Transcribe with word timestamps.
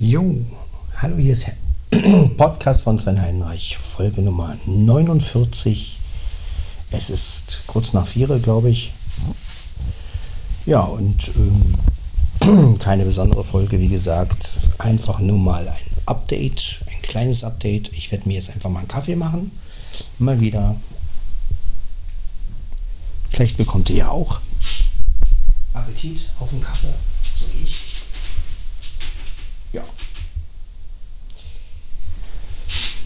Jo, 0.00 0.32
hallo, 0.98 1.16
hier 1.16 1.32
ist 1.32 1.48
Podcast 2.36 2.82
von 2.82 3.00
Sven 3.00 3.20
Heinreich, 3.20 3.76
Folge 3.76 4.22
Nummer 4.22 4.56
49. 4.64 5.98
Es 6.92 7.10
ist 7.10 7.62
kurz 7.66 7.94
nach 7.94 8.06
vier, 8.06 8.28
glaube 8.38 8.70
ich. 8.70 8.92
Ja, 10.66 10.82
und 10.82 11.32
ähm, 12.44 12.76
keine 12.78 13.06
besondere 13.06 13.42
Folge, 13.42 13.80
wie 13.80 13.88
gesagt. 13.88 14.60
Einfach 14.78 15.18
nur 15.18 15.36
mal 15.36 15.66
ein 15.66 15.74
Update, 16.06 16.80
ein 16.86 17.02
kleines 17.02 17.42
Update. 17.42 17.92
Ich 17.92 18.12
werde 18.12 18.28
mir 18.28 18.36
jetzt 18.36 18.50
einfach 18.50 18.70
mal 18.70 18.78
einen 18.78 18.88
Kaffee 18.88 19.16
machen. 19.16 19.50
Mal 20.20 20.40
wieder. 20.40 20.76
Vielleicht 23.30 23.56
bekommt 23.56 23.90
ihr 23.90 23.96
ja 23.96 24.10
auch 24.10 24.40
Appetit 25.74 26.30
auf 26.38 26.50
den 26.50 26.62
Kaffee, 26.62 26.94
so 27.20 27.46
wie 27.52 27.64
ich. 27.64 27.87
Ja. 29.72 29.84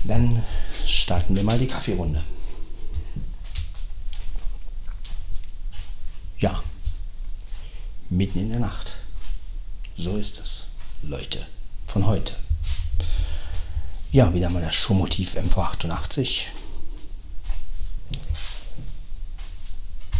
Dann 0.05 0.43
starten 0.87 1.35
wir 1.37 1.43
mal 1.43 1.59
die 1.59 1.67
Kaffeerunde. 1.67 2.23
Ja, 6.39 6.63
mitten 8.11 8.41
in 8.41 8.51
der 8.51 8.61
Nacht. 8.61 8.93
So 9.97 10.17
ist 10.17 10.41
es, 10.41 10.69
Leute, 11.03 11.47
von 11.87 12.07
heute. 12.07 12.35
Ja, 14.11 14.35
wieder 14.35 14.51
mal 14.51 14.63
das 14.63 14.75
Showmotiv 14.75 15.37
MV88 15.37 16.47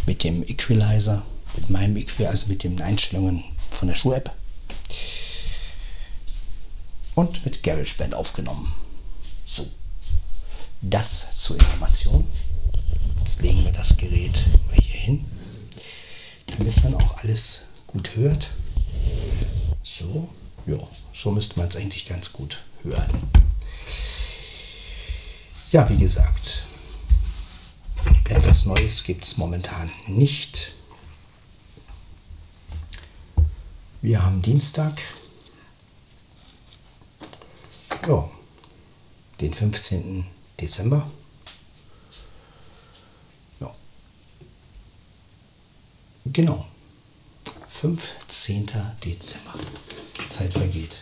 mit 0.07 0.25
dem 0.25 0.43
Equalizer, 0.43 1.23
mit 1.57 1.71
meinem 1.71 1.97
Equalizer, 1.97 2.31
also 2.31 2.47
mit 2.47 2.63
den 2.63 2.81
Einstellungen 2.81 3.45
von 3.71 3.89
der 3.89 3.95
Schuh-App 3.95 4.35
und 7.15 7.45
mit 7.45 7.63
GarageBand 7.63 8.15
aufgenommen. 8.15 8.73
So, 9.45 9.67
das 10.81 11.37
zur 11.37 11.57
Information. 11.59 12.27
Jetzt 13.19 13.41
legen 13.41 13.65
wir 13.65 13.73
das 13.73 13.97
Gerät 13.97 14.47
mal 14.69 14.77
hier 14.77 15.01
hin, 15.01 15.25
damit 16.47 16.83
man 16.85 16.95
auch 16.97 17.17
alles 17.19 17.67
gut 17.87 18.17
hört. 18.17 18.51
So, 19.83 20.29
ja, 20.67 20.79
so 21.15 21.31
müsste 21.31 21.59
man 21.59 21.69
es 21.69 21.77
eigentlich 21.77 22.07
ganz 22.07 22.33
gut 22.33 22.63
hören. 22.83 23.11
Ja, 25.71 25.89
wie 25.89 25.97
gesagt, 25.97 26.65
etwas 28.29 28.65
Neues 28.65 29.05
gibt 29.05 29.25
es 29.25 29.37
momentan 29.37 29.91
nicht. 30.07 30.73
Wir 34.03 34.23
haben 34.23 34.43
Dienstag, 34.43 35.01
ja, 38.07 38.31
den 39.41 39.55
15. 39.55 40.27
Dezember. 40.61 41.09
Ja. 43.61 43.75
Genau. 46.27 46.67
15. 47.69 48.67
Dezember. 49.05 49.55
Zeit 50.29 50.53
vergeht. 50.53 50.99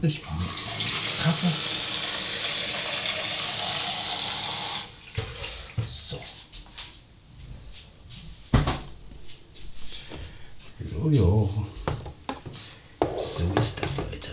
Ich 0.00 0.22
mache 0.22 0.44
jetzt 0.44 0.64
einen 0.68 1.24
Kaffee. 1.24 1.77
Jojo. 10.98 11.48
So 13.16 13.44
ist 13.60 13.82
das, 13.82 13.98
Leute. 13.98 14.30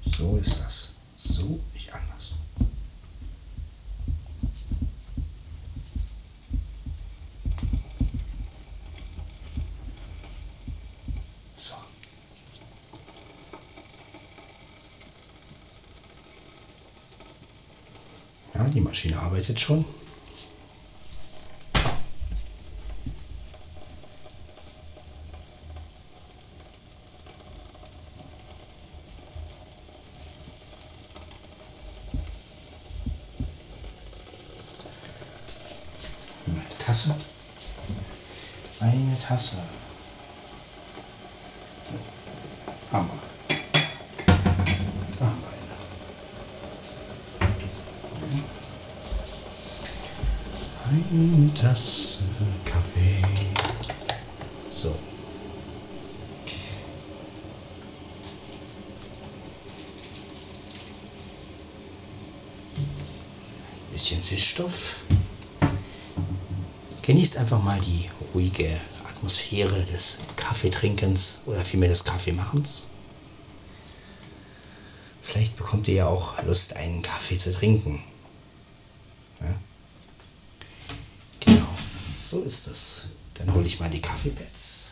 So 0.00 0.36
ist 0.36 0.60
das. 0.60 0.92
So 1.16 1.60
nicht 1.74 1.92
anders. 1.92 2.34
So. 11.56 11.74
Ja, 18.94 19.00
die 19.00 19.08
Maschine 19.08 19.18
arbeitet 19.18 19.58
schon. 19.60 19.84
Meine 36.46 36.78
Tasse. 36.78 37.14
Eine 38.80 39.16
Tasse. 39.20 39.56
Hammer. 42.92 43.08
Da 45.18 45.26
haben 45.26 45.42
wir 45.42 45.48
eine. 45.48 45.64
Eine 51.10 51.54
Tasse 51.54 52.22
Kaffee. 52.64 53.22
So. 54.70 54.94
Bisschen 63.94 64.20
Süßstoff. 64.24 64.96
Genießt 67.02 67.36
einfach 67.36 67.62
mal 67.62 67.80
die 67.80 68.10
ruhige 68.34 68.68
Atmosphäre 69.08 69.84
des 69.84 70.18
Kaffeetrinkens 70.34 71.42
oder 71.46 71.64
vielmehr 71.64 71.90
des 71.90 72.02
Kaffeemachens. 72.02 72.88
Vielleicht 75.22 75.54
bekommt 75.54 75.86
ihr 75.86 75.94
ja 75.94 76.06
auch 76.08 76.42
Lust, 76.42 76.74
einen 76.74 77.02
Kaffee 77.02 77.38
zu 77.38 77.52
trinken. 77.52 78.02
Ja? 79.40 79.54
Genau, 81.46 81.68
so 82.20 82.40
ist 82.40 82.66
es. 82.66 83.02
Dann 83.34 83.54
hole 83.54 83.64
ich 83.64 83.78
mal 83.78 83.90
die 83.90 84.02
Kaffeepads. 84.02 84.83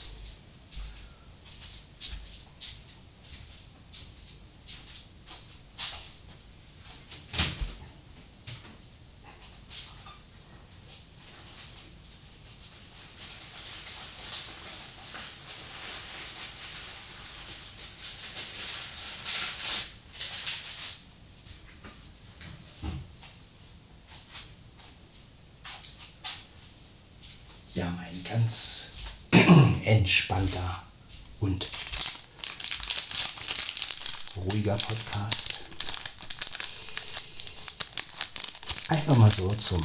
Einfach 38.92 39.16
mal 39.16 39.30
so 39.30 39.48
zum 39.54 39.82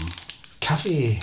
Kaffee. 0.60 1.18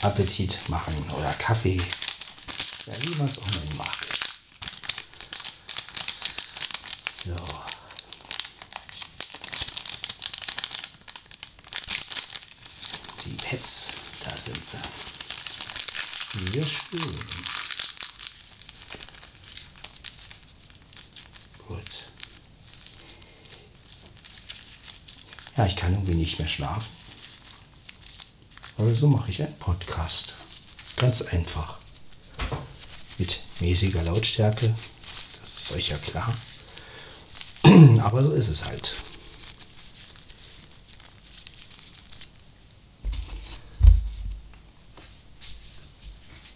Appetit 0.00 0.58
machen 0.70 0.94
oder 1.10 1.34
Kaffee, 1.34 1.76
ja, 2.86 2.94
wie 3.02 3.14
man 3.16 3.28
es 3.28 3.38
auch 3.40 3.46
nennen 3.50 3.76
mag. 3.76 4.06
So. 7.06 7.36
Die 13.26 13.34
Pets, 13.34 13.88
da 14.24 14.34
sind 14.34 14.64
sie. 14.64 14.78
Sehr 16.52 16.64
schön. 16.66 17.44
Gut. 21.68 22.04
Ja, 25.56 25.66
ich 25.66 25.76
kann 25.76 25.92
irgendwie 25.92 26.14
nicht 26.14 26.38
mehr 26.38 26.48
schlafen. 26.48 26.88
Aber 28.76 28.94
so 28.94 29.08
mache 29.08 29.30
ich 29.30 29.42
einen 29.42 29.56
Podcast. 29.58 30.34
Ganz 30.96 31.22
einfach. 31.22 31.78
Mit 33.18 33.38
mäßiger 33.60 34.02
Lautstärke. 34.02 34.74
Das 35.42 35.58
ist 35.58 35.72
euch 35.72 35.88
ja 35.88 35.98
klar. 35.98 36.34
Aber 38.02 38.22
so 38.22 38.32
ist 38.32 38.48
es 38.48 38.64
halt. 38.64 38.92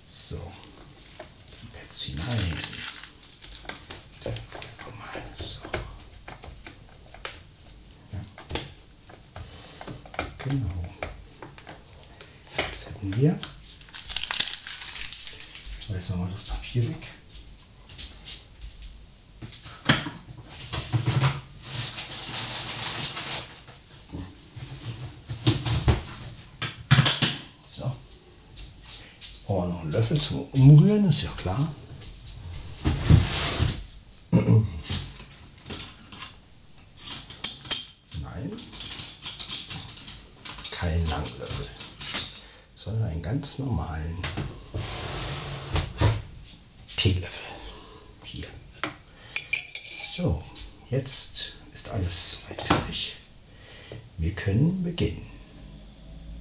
So. 0.06 0.40
Pads 1.72 2.02
hinein. 2.02 2.58
Komm 4.84 4.98
mal. 4.98 5.22
So. 5.36 5.62
Ja. 8.12 8.20
Genau. 10.44 10.88
Das 13.00 13.10
hätten 13.10 13.20
wir. 13.20 13.38
Jetzt 15.88 16.10
nochmal 16.10 16.28
das 16.30 16.44
Papier 16.44 16.86
weg. 16.86 17.06
So. 27.64 27.90
brauchen 29.46 29.68
wir 29.68 29.72
noch 29.74 29.80
einen 29.82 29.92
Löffel 29.92 30.20
zum 30.20 30.42
Umrühren, 30.52 31.08
ist 31.08 31.22
ja 31.22 31.30
klar. 31.38 31.72
Nein. 34.30 34.66
Kein 40.70 41.06
Langlöffel, 41.08 41.66
sondern 42.74 43.04
einen 43.04 43.22
ganz 43.22 43.58
normalen. 43.58 44.18
Teelöffel. 46.96 47.46
Hier. 48.24 48.46
So, 49.90 50.42
jetzt 50.90 51.52
ist 51.72 51.88
alles 51.90 52.38
weit 52.48 52.60
fertig. 52.60 53.16
Wir 54.16 54.32
können 54.32 54.82
beginnen. 54.82 55.24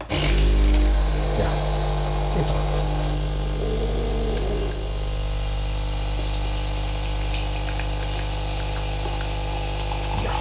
Ja, 0.09 1.51
genau. 2.35 2.55
Ja. 10.23 10.31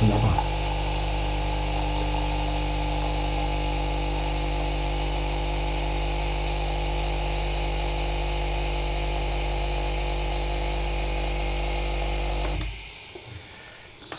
Wunderbar. 0.00 0.44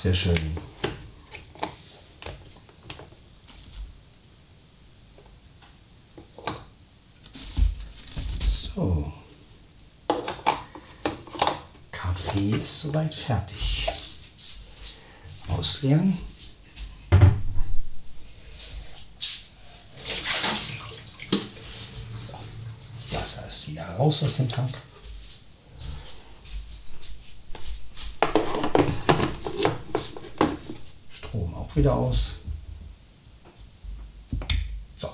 Sehr 0.06 0.14
schön. 0.14 0.58
So. 8.40 9.12
Kaffee 11.92 12.52
ist 12.52 12.82
soweit 12.82 13.16
fertig. 13.16 13.90
Ausleeren. 15.48 16.16
So. 22.14 22.38
Wasser 23.10 23.48
ist 23.48 23.70
wieder 23.70 23.90
raus 23.96 24.22
aus 24.22 24.36
dem 24.36 24.50
Tank. 24.50 24.70
Wieder 31.86 31.96
aus. 31.96 32.38
So. 34.96 35.10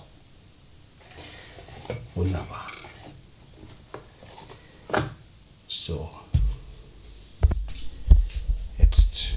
Wunderbar. 2.16 2.66
So. 5.68 6.10
Jetzt. 8.78 9.34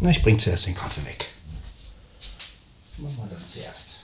Na, 0.00 0.10
ich 0.10 0.22
bringe 0.22 0.36
zuerst 0.36 0.66
den 0.66 0.74
Kaffee 0.74 1.06
weg. 1.06 1.30
Machen 2.98 3.16
wir 3.16 3.34
das 3.34 3.52
zuerst. 3.52 3.96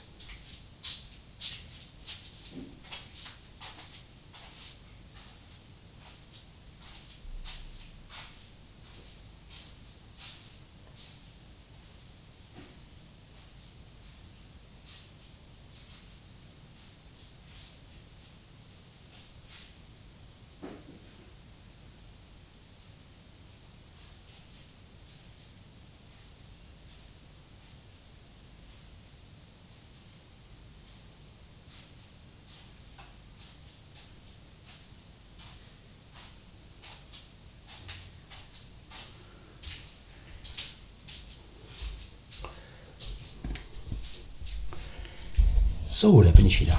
So, 46.03 46.21
da 46.21 46.31
bin 46.31 46.45
ich 46.45 46.59
wieder. 46.59 46.77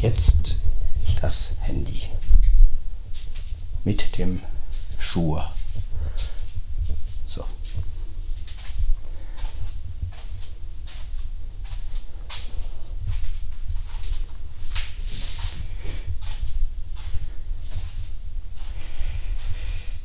Jetzt 0.00 0.56
das 1.20 1.56
Handy 1.60 2.00
mit 3.84 4.16
dem 4.16 4.40
Schuh. 4.98 5.38
So. 7.26 7.44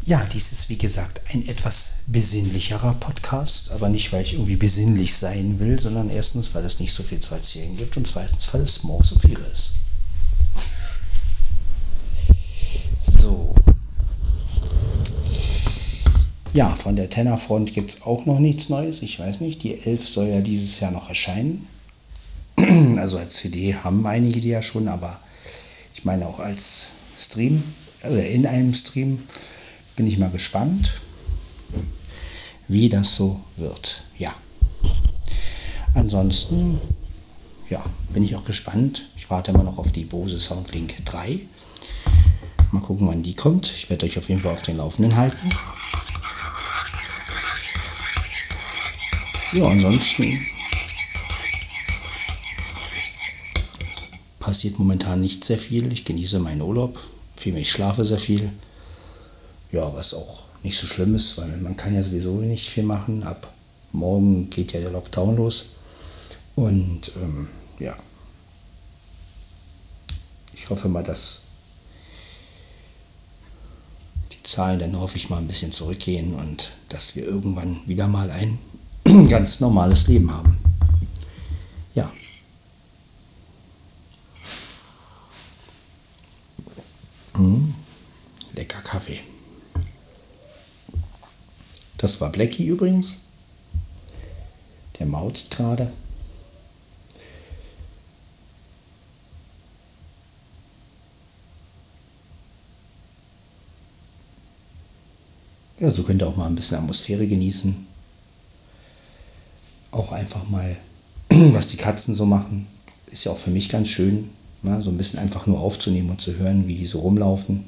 Ja, 0.08 0.26
dies 0.32 0.54
ist 0.54 0.70
wie 0.70 0.78
gesagt 0.78 1.20
ein 1.34 1.46
etwas 1.50 1.98
besinnlicherer 2.08 2.94
Podcast, 2.94 3.72
aber 3.72 3.90
nicht, 3.90 4.14
weil 4.14 4.22
ich 4.22 4.36
irgendwie 4.36 4.56
besinnlich 4.56 5.14
sein 5.14 5.60
will, 5.60 5.78
sondern 5.78 6.10
erstens, 6.10 6.56
weil 6.56 6.64
es 6.64 6.80
nicht 6.80 6.94
so 6.94 7.04
viel 7.04 7.20
zu 7.20 7.36
erzählen 7.36 7.76
gibt 7.76 7.98
und 7.98 8.08
zweitens, 8.08 8.48
weil 8.54 8.62
es 8.62 8.84
morgens 8.84 9.12
um 9.12 9.20
vier 9.20 9.38
ist. 9.52 9.74
So. 12.98 13.54
Ja, 16.54 16.74
von 16.78 16.96
der 16.96 17.10
Tennerfront 17.10 17.74
gibt 17.74 17.90
es 17.90 18.02
auch 18.04 18.26
noch 18.26 18.40
nichts 18.40 18.70
Neues. 18.70 19.02
Ich 19.02 19.20
weiß 19.20 19.42
nicht, 19.42 19.62
die 19.64 19.78
11 19.78 20.08
soll 20.08 20.28
ja 20.30 20.40
dieses 20.40 20.80
Jahr 20.80 20.92
noch 20.92 21.10
erscheinen. 21.10 21.68
Also 22.96 23.18
als 23.18 23.36
CD 23.36 23.76
haben 23.76 24.08
einige 24.08 24.40
die 24.40 24.48
ja 24.48 24.62
schon, 24.62 24.88
aber 24.88 25.20
ich 25.94 26.06
meine 26.06 26.26
auch 26.26 26.40
als 26.40 26.92
Stream 27.18 27.62
oder 28.06 28.26
in 28.26 28.48
einem 28.48 28.74
Stream 28.74 29.20
bin 29.98 30.08
ich 30.08 30.20
mal 30.20 30.30
gespannt, 30.30 31.02
wie 32.68 32.88
das 32.88 33.16
so 33.16 33.42
wird. 33.58 34.04
Ja. 34.20 34.34
Ansonsten, 35.96 36.80
ja, 37.70 37.84
bin 38.14 38.24
ich 38.24 38.36
auch 38.36 38.46
gespannt. 38.46 39.10
Ich 39.18 39.30
warte 39.32 39.52
immer 39.52 39.64
noch 39.64 39.80
auf 39.80 39.92
die 39.92 40.06
Bose 40.06 40.40
Soundlink 40.40 41.04
3. 41.04 41.40
Mal 42.72 42.82
gucken, 42.82 43.08
wann 43.08 43.24
die 43.24 43.34
kommt. 43.34 43.66
Ich 43.76 43.90
werde 43.90 44.06
euch 44.06 44.20
auf 44.20 44.30
jeden 44.30 44.40
Fall 44.40 44.54
auf 44.54 44.62
den 44.62 44.78
Laufenden 44.78 45.16
halten. 45.16 45.50
Ja, 49.54 49.66
ansonsten 49.66 50.46
passiert 54.40 54.78
momentan 54.78 55.22
nicht 55.22 55.44
sehr 55.44 55.58
viel. 55.58 55.92
Ich 55.92 56.06
genieße 56.06 56.38
meinen 56.38 56.62
Urlaub. 56.62 57.00
Vielmehr 57.36 57.64
ich 57.64 57.72
schlafe 57.72 58.06
sehr 58.06 58.20
viel. 58.20 58.52
Ja, 59.72 59.94
was 59.94 60.14
auch 60.14 60.44
nicht 60.64 60.78
so 60.78 60.88
schlimm 60.88 61.16
ist, 61.16 61.38
weil 61.38 61.56
man 61.58 61.78
kann 61.78 61.94
ja 61.94 62.04
sowieso 62.04 62.32
nicht 62.36 62.70
viel 62.70 62.84
machen. 62.84 63.24
Ab 63.24 63.52
morgen 63.92 64.50
geht 64.50 64.74
ja 64.74 64.80
der 64.80 64.92
Lockdown 64.92 65.36
los. 65.36 65.74
Und 66.56 67.12
ähm, 67.18 67.50
ja, 67.80 67.96
ich 70.54 70.70
hoffe 70.70 70.90
mal, 70.90 71.04
dass 71.04 71.44
die 74.32 74.44
Zahlen 74.44 74.80
dann 74.80 75.00
hoffe 75.00 75.18
ich 75.18 75.30
mal 75.30 75.38
ein 75.38 75.48
bisschen 75.48 75.72
zurückgehen 75.72 76.34
und 76.34 76.72
dass 76.90 77.16
wir 77.16 77.26
irgendwann 77.26 77.80
wieder 77.86 78.08
mal 78.08 78.30
ein 78.32 78.60
ganz 79.30 79.60
normales 79.60 80.08
Leben 80.08 80.32
haben. 80.32 80.58
Mmh, 87.38 87.74
lecker 88.56 88.82
Kaffee. 88.82 89.20
Das 92.08 92.22
war 92.22 92.32
Blackie 92.32 92.68
übrigens. 92.68 93.24
Der 94.98 95.08
mauzt 95.08 95.52
gerade. 95.52 95.92
Ja, 105.82 105.92
so 105.92 106.04
könnt 106.04 106.22
ihr 106.22 106.28
auch 106.30 106.38
mal 106.38 106.46
ein 106.46 106.56
bisschen 106.56 106.78
Atmosphäre 106.78 107.28
genießen. 107.28 107.86
Auch 109.92 110.14
einfach 110.14 110.48
mal, 110.48 110.78
was 111.30 111.68
die 111.68 111.76
Katzen 111.76 112.14
so 112.14 112.26
machen. 112.26 112.68
Ist 113.08 113.26
ja 113.26 113.34
auch 113.34 113.38
für 113.38 113.52
mich 113.52 113.68
ganz 113.68 113.90
schön, 113.90 114.30
ne? 114.62 114.82
so 114.82 114.92
ein 114.92 114.98
bisschen 114.98 115.20
einfach 115.20 115.46
nur 115.46 115.60
aufzunehmen 115.60 116.12
und 116.12 116.22
zu 116.22 116.38
hören, 116.38 116.70
wie 116.70 116.76
die 116.76 116.88
so 116.88 117.00
rumlaufen. 117.00 117.66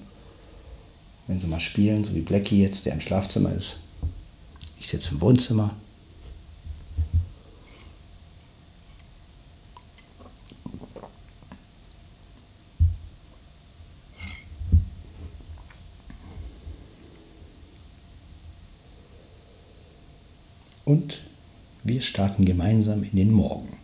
Wenn 1.28 1.42
sie 1.42 1.48
mal 1.48 1.60
spielen, 1.60 2.06
so 2.06 2.16
wie 2.16 2.22
Blackie 2.22 2.62
jetzt, 2.62 2.86
der 2.86 2.94
im 2.94 3.02
Schlafzimmer 3.02 3.52
ist. 3.52 3.82
Ich 4.80 4.88
sitze 4.88 5.14
im 5.14 5.22
Wohnzimmer. 5.22 5.76
Und 20.86 21.22
wir 21.84 22.02
starten 22.02 22.46
gemeinsam 22.46 23.04
in 23.04 23.16
den 23.16 23.32
Morgen. 23.32 23.78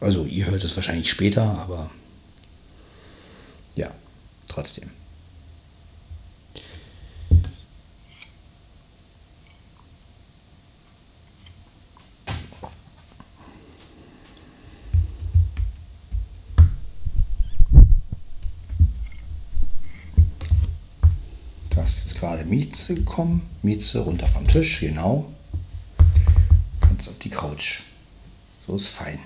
Also 0.00 0.26
ihr 0.26 0.46
hört 0.50 0.62
es 0.62 0.76
wahrscheinlich 0.76 1.08
später, 1.08 1.58
aber 1.60 1.90
ja, 3.74 3.90
trotzdem. 4.48 4.90
gerade 22.24 22.43
Mieze 22.54 22.94
gekommen. 22.94 23.42
Mieze 23.62 23.98
runter 23.98 24.28
vom 24.28 24.46
Tisch, 24.46 24.78
genau. 24.78 25.32
Kannst 26.80 27.08
auf 27.08 27.18
die 27.18 27.28
Couch. 27.28 27.80
So 28.64 28.76
ist 28.76 28.86
fein. 28.86 29.18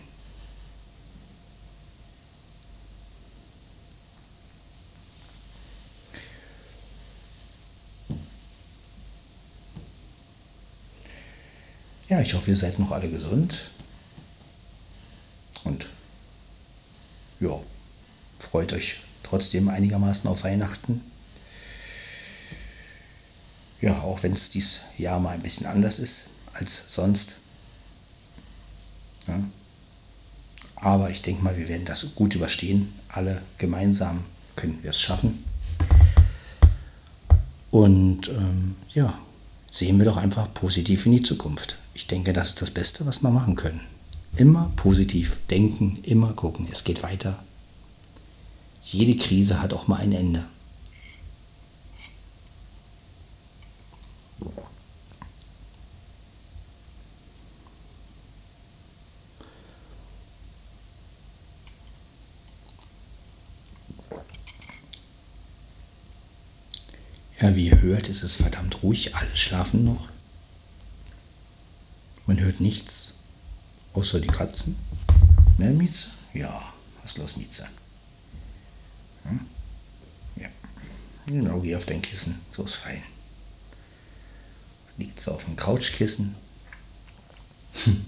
Ja, 12.08 12.22
ich 12.22 12.32
hoffe, 12.32 12.48
ihr 12.48 12.56
seid 12.56 12.78
noch 12.78 12.92
alle 12.92 13.10
gesund. 13.10 13.70
Und 15.64 15.86
ja, 17.40 17.60
freut 18.38 18.72
euch 18.72 18.96
trotzdem 19.22 19.68
einigermaßen 19.68 20.30
auf 20.30 20.44
Weihnachten 20.44 21.02
ja, 23.80 24.00
auch 24.02 24.22
wenn 24.22 24.32
es 24.32 24.50
dieses 24.50 24.80
Jahr 24.96 25.20
mal 25.20 25.34
ein 25.34 25.42
bisschen 25.42 25.66
anders 25.66 25.98
ist 25.98 26.30
als 26.52 26.84
sonst. 26.88 27.36
Ja. 29.26 29.38
Aber 30.76 31.10
ich 31.10 31.22
denke 31.22 31.42
mal, 31.42 31.56
wir 31.56 31.68
werden 31.68 31.84
das 31.84 32.14
gut 32.14 32.34
überstehen. 32.34 32.92
Alle 33.08 33.42
gemeinsam 33.58 34.24
können 34.56 34.78
wir 34.82 34.90
es 34.90 35.00
schaffen. 35.00 35.44
Und 37.70 38.28
ähm, 38.28 38.76
ja, 38.94 39.18
sehen 39.70 39.98
wir 39.98 40.04
doch 40.04 40.16
einfach 40.16 40.52
positiv 40.54 41.06
in 41.06 41.12
die 41.12 41.22
Zukunft. 41.22 41.76
Ich 41.94 42.06
denke, 42.06 42.32
das 42.32 42.50
ist 42.50 42.62
das 42.62 42.70
Beste, 42.70 43.06
was 43.06 43.22
wir 43.22 43.30
machen 43.30 43.56
können. 43.56 43.80
Immer 44.36 44.70
positiv 44.76 45.38
denken, 45.50 45.98
immer 46.02 46.32
gucken, 46.32 46.68
es 46.70 46.84
geht 46.84 47.02
weiter. 47.02 47.42
Jede 48.82 49.16
Krise 49.16 49.60
hat 49.60 49.72
auch 49.72 49.88
mal 49.88 50.00
ein 50.00 50.12
Ende. 50.12 50.44
Ja, 67.40 67.54
wie 67.54 67.68
ihr 67.68 67.76
hört, 67.98 68.08
ist 68.08 68.22
es 68.22 68.36
verdammt 68.36 68.82
ruhig. 68.84 69.16
Alle 69.16 69.36
schlafen 69.36 69.84
noch. 69.84 70.08
Man 72.26 72.38
hört 72.38 72.60
nichts, 72.60 73.14
außer 73.92 74.20
die 74.20 74.28
Katzen. 74.28 74.76
Ne, 75.56 75.70
Mieze? 75.70 76.08
Ja, 76.32 76.72
was 77.02 77.16
los, 77.16 77.36
Mieze? 77.36 77.66
Hm? 79.24 79.40
Ja, 80.36 80.48
genau 81.26 81.62
hier 81.62 81.78
auf 81.78 81.86
dein 81.86 82.02
Kissen. 82.02 82.40
So 82.52 82.64
ist 82.64 82.76
fein. 82.76 83.02
Liegt 84.96 85.20
so 85.20 85.32
auf 85.32 85.44
dem 85.44 85.56
Couchkissen. 85.56 86.36
Hm. 87.84 88.04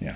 Ja. 0.00 0.14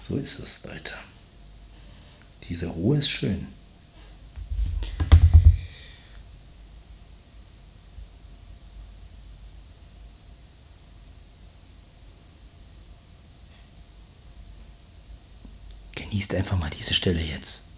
So 0.00 0.16
ist 0.16 0.38
es, 0.38 0.64
Leute. 0.64 0.94
Diese 2.48 2.68
Ruhe 2.68 2.96
ist 2.96 3.10
schön. 3.10 3.46
Genießt 15.94 16.34
einfach 16.34 16.58
mal 16.58 16.70
diese 16.70 16.94
Stelle 16.94 17.20
jetzt. 17.20 17.69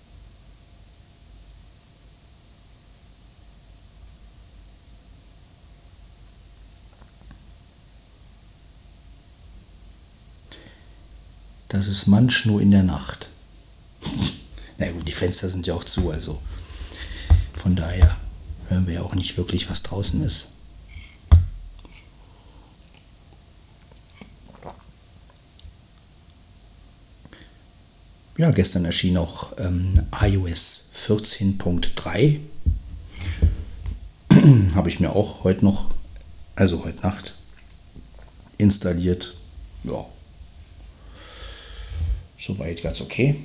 Das 11.82 11.90
ist 11.90 12.06
manch 12.06 12.46
nur 12.46 12.60
in 12.60 12.70
der 12.70 12.84
Nacht. 12.84 13.28
Na 14.78 14.88
gut, 14.92 15.08
die 15.08 15.12
Fenster 15.12 15.48
sind 15.48 15.66
ja 15.66 15.74
auch 15.74 15.82
zu, 15.82 16.12
also 16.12 16.40
von 17.54 17.74
daher 17.74 18.20
hören 18.68 18.86
wir 18.86 18.94
ja 18.94 19.02
auch 19.02 19.16
nicht 19.16 19.36
wirklich, 19.36 19.68
was 19.68 19.82
draußen 19.82 20.22
ist. 20.22 20.52
Ja, 28.38 28.52
gestern 28.52 28.84
erschien 28.84 29.16
auch 29.16 29.52
ähm, 29.58 30.06
iOS 30.20 30.90
14.3. 30.94 32.38
Habe 34.76 34.88
ich 34.88 35.00
mir 35.00 35.16
auch 35.16 35.42
heute 35.42 35.64
noch, 35.64 35.90
also 36.54 36.84
heute 36.84 37.00
Nacht, 37.00 37.34
installiert. 38.56 39.34
Ja, 39.82 40.06
Soweit 42.44 42.82
ganz 42.82 43.00
okay. 43.00 43.36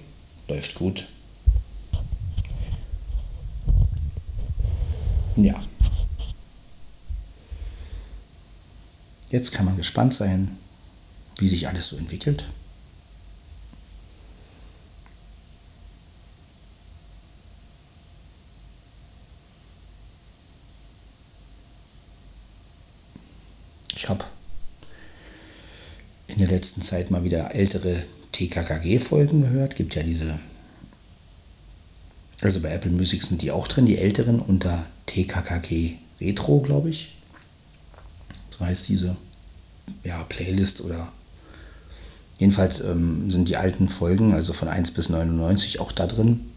Läuft 0.47 0.73
gut. 0.73 1.07
Ja. 5.35 5.63
Jetzt 9.29 9.51
kann 9.51 9.65
man 9.65 9.77
gespannt 9.77 10.15
sein, 10.15 10.57
wie 11.37 11.47
sich 11.47 11.67
alles 11.67 11.89
so 11.89 11.97
entwickelt. 11.97 12.45
Ich 23.95 24.09
habe 24.09 24.25
in 26.25 26.39
der 26.39 26.47
letzten 26.47 26.81
Zeit 26.81 27.11
mal 27.11 27.23
wieder 27.23 27.53
ältere 27.53 28.07
TKKG-Folgen 28.31 29.41
gehört. 29.41 29.75
Gibt 29.75 29.95
ja 29.95 30.03
diese. 30.03 30.39
Also 32.41 32.59
bei 32.59 32.69
Apple 32.71 32.91
Music 32.91 33.23
sind 33.23 33.41
die 33.41 33.51
auch 33.51 33.67
drin, 33.67 33.85
die 33.85 33.97
älteren 33.97 34.39
unter 34.39 34.85
TKKG 35.07 35.95
Retro, 36.21 36.61
glaube 36.61 36.89
ich. 36.89 37.15
So 38.57 38.65
heißt 38.65 38.89
diese 38.89 39.17
ja, 40.03 40.23
Playlist 40.23 40.81
oder 40.81 41.11
jedenfalls 42.37 42.81
ähm, 42.81 43.31
sind 43.31 43.49
die 43.49 43.57
alten 43.57 43.89
Folgen, 43.89 44.33
also 44.33 44.53
von 44.53 44.67
1 44.67 44.91
bis 44.91 45.09
99, 45.09 45.79
auch 45.79 45.91
da 45.91 46.07
drin. 46.07 46.49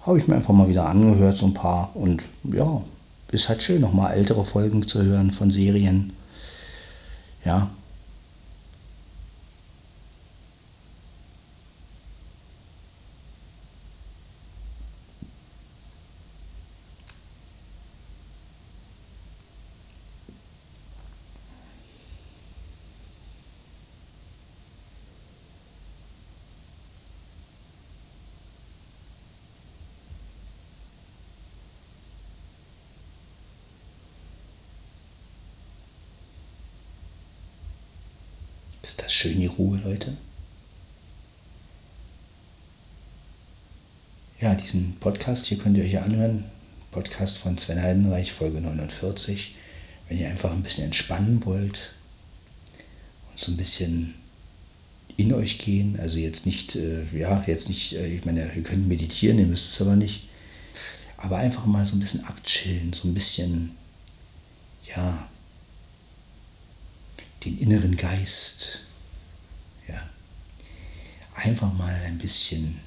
Habe 0.00 0.18
ich 0.18 0.28
mir 0.28 0.34
einfach 0.34 0.54
mal 0.54 0.68
wieder 0.68 0.86
angehört, 0.88 1.36
so 1.36 1.46
ein 1.46 1.54
paar. 1.54 1.94
Und 1.94 2.24
ja, 2.42 2.82
ist 3.30 3.48
halt 3.48 3.62
schön, 3.62 3.80
nochmal 3.80 4.14
ältere 4.14 4.44
Folgen 4.44 4.86
zu 4.86 5.02
hören 5.02 5.30
von 5.30 5.50
Serien. 5.50 6.12
Ja, 7.44 7.70
Ist 38.84 39.00
das 39.00 39.14
schön, 39.14 39.40
die 39.40 39.46
Ruhe, 39.46 39.78
Leute? 39.78 40.14
Ja, 44.42 44.54
diesen 44.54 44.96
Podcast 45.00 45.46
hier 45.46 45.56
könnt 45.56 45.78
ihr 45.78 45.84
euch 45.84 45.92
ja 45.92 46.02
anhören. 46.02 46.44
Podcast 46.90 47.38
von 47.38 47.56
Sven 47.56 47.80
Heidenreich, 47.80 48.30
Folge 48.30 48.60
49. 48.60 49.54
Wenn 50.06 50.18
ihr 50.18 50.28
einfach 50.28 50.52
ein 50.52 50.62
bisschen 50.62 50.84
entspannen 50.84 51.46
wollt 51.46 51.94
und 53.30 53.38
so 53.38 53.52
ein 53.52 53.56
bisschen 53.56 54.16
in 55.16 55.32
euch 55.32 55.58
gehen, 55.58 55.98
also 55.98 56.18
jetzt 56.18 56.44
nicht, 56.44 56.76
äh, 56.76 57.06
ja, 57.14 57.42
jetzt 57.46 57.70
nicht, 57.70 57.94
äh, 57.94 58.06
ich 58.08 58.26
meine, 58.26 58.54
ihr 58.54 58.62
könnt 58.62 58.86
meditieren, 58.86 59.38
ihr 59.38 59.46
müsst 59.46 59.72
es 59.72 59.80
aber 59.80 59.96
nicht, 59.96 60.28
aber 61.16 61.38
einfach 61.38 61.64
mal 61.64 61.86
so 61.86 61.96
ein 61.96 62.00
bisschen 62.00 62.24
abchillen, 62.26 62.92
so 62.92 63.08
ein 63.08 63.14
bisschen, 63.14 63.70
ja, 64.94 65.26
den 67.44 67.58
inneren 67.58 67.96
Geist, 67.96 68.80
ja, 69.88 70.10
einfach 71.34 71.72
mal 71.72 71.94
ein 72.06 72.18
bisschen 72.18 72.80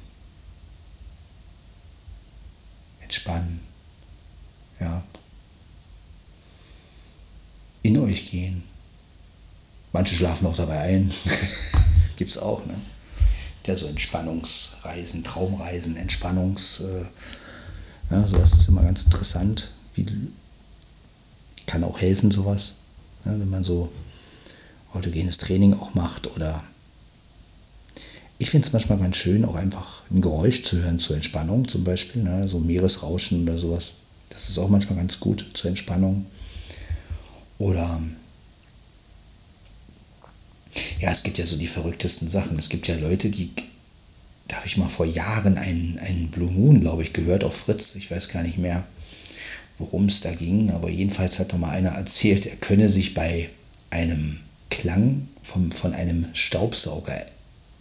entspannen, 3.00 3.62
ja, 4.80 5.04
in 7.84 7.98
euch 8.00 8.30
gehen. 8.30 8.64
Manche 9.94 10.16
schlafen 10.16 10.48
auch 10.48 10.56
dabei 10.56 10.80
ein, 10.80 11.12
gibt 12.18 12.30
es 12.30 12.38
auch, 12.38 12.66
ne? 12.66 12.80
Der 13.66 13.76
so 13.76 13.88
Entspannungsreisen, 13.88 15.24
Traumreisen, 15.24 15.98
Entspannungs, 15.98 16.82
äh, 16.82 17.06
ja, 18.10 18.26
sowas 18.26 18.54
ist 18.54 18.70
immer 18.70 18.84
ganz 18.84 19.04
interessant, 19.04 19.72
wie 19.96 20.06
kann 21.66 21.84
auch 21.84 22.00
helfen, 22.00 22.32
sowas, 22.32 22.78
ja, 23.26 23.32
wenn 23.32 23.50
man 23.50 23.64
so 23.64 23.92
autogenes 24.98 25.38
Training 25.38 25.74
auch 25.74 25.94
macht 25.94 26.36
oder 26.36 26.63
ich 28.39 28.50
finde 28.50 28.68
es 28.68 28.74
manchmal 28.74 29.00
ganz 29.00 29.18
schön, 29.18 29.46
auch 29.46 29.56
einfach 29.56 30.04
ein 30.12 30.22
Geräusch 30.22 30.63
zu 30.63 30.82
hören 30.82 31.00
zur 31.00 31.16
Entspannung, 31.16 31.68
zum 31.68 31.84
Beispiel, 31.84 32.24
ne, 32.24 32.48
so 32.48 32.60
Meeresrauschen 32.60 33.44
oder 33.44 33.58
sowas. 33.58 33.94
Das 34.30 34.50
ist 34.50 34.60
auch 34.60 34.69
manchmal 34.69 34.98
ganz 34.98 35.19
gut 35.19 35.45
zur 35.54 35.69
Entspannung. 35.69 36.28
Oder 37.58 38.00
ja, 41.00 41.12
es 41.12 41.24
gibt 41.24 41.39
ja 41.39 41.45
so 41.45 41.58
die 41.58 41.67
verrücktesten 41.67 42.30
Sachen. 42.30 42.58
Es 42.58 42.69
gibt 42.69 42.88
ja 42.88 42.95
Leute, 42.95 43.30
die, 43.30 43.52
da 44.48 44.58
habe 44.58 44.67
ich 44.67 44.78
mal 44.78 44.89
vor 44.89 45.06
Jahren 45.06 45.58
einen, 45.58 45.98
einen 46.00 46.30
Blue 46.30 46.52
Moon, 46.52 46.82
glaube 46.82 47.02
ich, 47.02 47.13
gehört 47.13 47.43
auf 47.43 47.56
Fritz. 47.56 47.95
Ich 47.95 48.12
weiß 48.12 48.30
gar 48.30 48.43
nicht 48.43 48.60
mehr, 48.60 48.86
worum 49.80 50.06
es 50.06 50.22
da 50.22 50.34
ging, 50.34 50.69
aber 50.72 50.89
jedenfalls 50.89 51.39
hat 51.39 51.54
da 51.54 51.58
mal 51.58 51.72
einer 51.72 51.89
erzählt, 51.98 52.45
er 52.45 52.58
könne 52.58 52.89
sich 52.89 53.15
bei 53.15 53.50
einem 53.89 54.39
Klang 54.69 55.27
vom, 55.41 55.71
von 55.71 55.93
einem 55.93 56.27
Staubsauger 56.34 57.25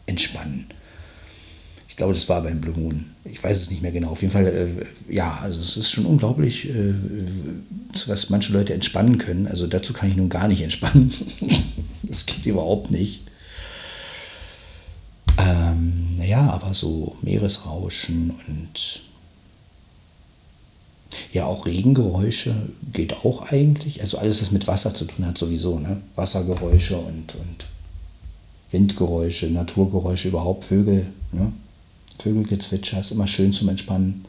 entspannen. 0.07 0.66
Ich 1.88 1.96
glaube, 1.96 2.12
das 2.12 2.29
war 2.29 2.42
beim 2.42 2.61
Blue 2.61 2.77
Moon. 2.77 3.07
Ich 3.25 3.42
weiß 3.42 3.59
es 3.59 3.70
nicht 3.70 3.81
mehr 3.81 3.90
genau. 3.90 4.11
Auf 4.11 4.20
jeden 4.20 4.33
Fall, 4.33 4.46
äh, 4.46 5.14
ja, 5.14 5.38
also 5.42 5.59
es 5.59 5.79
ist 5.79 5.90
schon 5.90 6.05
unglaublich, 6.05 6.68
äh, 6.68 6.92
was 8.07 8.29
manche 8.29 8.53
Leute 8.53 8.75
entspannen 8.75 9.16
können. 9.16 9.46
Also 9.46 9.66
dazu 9.66 9.94
kann 9.94 10.11
ich 10.11 10.16
nun 10.16 10.29
gar 10.29 10.46
nicht 10.46 10.61
entspannen. 10.61 11.11
das 12.03 12.27
geht 12.27 12.44
überhaupt 12.44 12.90
nicht. 12.90 13.22
Ähm, 15.38 16.16
naja, 16.16 16.51
aber 16.51 16.75
so 16.75 17.16
Meeresrauschen 17.22 18.35
und 18.46 19.06
ja, 21.37 21.44
auch 21.44 21.66
Regengeräusche 21.66 22.55
geht 22.94 23.25
auch 23.25 23.53
eigentlich. 23.53 24.01
Also 24.01 24.16
alles, 24.16 24.40
was 24.40 24.53
mit 24.53 24.66
Wasser 24.66 24.94
zu 24.94 25.05
tun 25.05 25.27
hat, 25.27 25.37
sowieso. 25.37 25.79
Ne? 25.79 26.01
Wassergeräusche 26.14 26.96
und, 26.96 27.35
und 27.35 27.66
Windgeräusche, 28.70 29.49
Naturgeräusche, 29.49 30.29
überhaupt 30.29 30.64
Vögel. 30.64 31.07
Ne? 31.33 31.53
Vögelgezwitscher 32.18 33.01
ist 33.01 33.11
immer 33.11 33.27
schön 33.27 33.53
zum 33.53 33.68
Entspannen. 33.68 34.25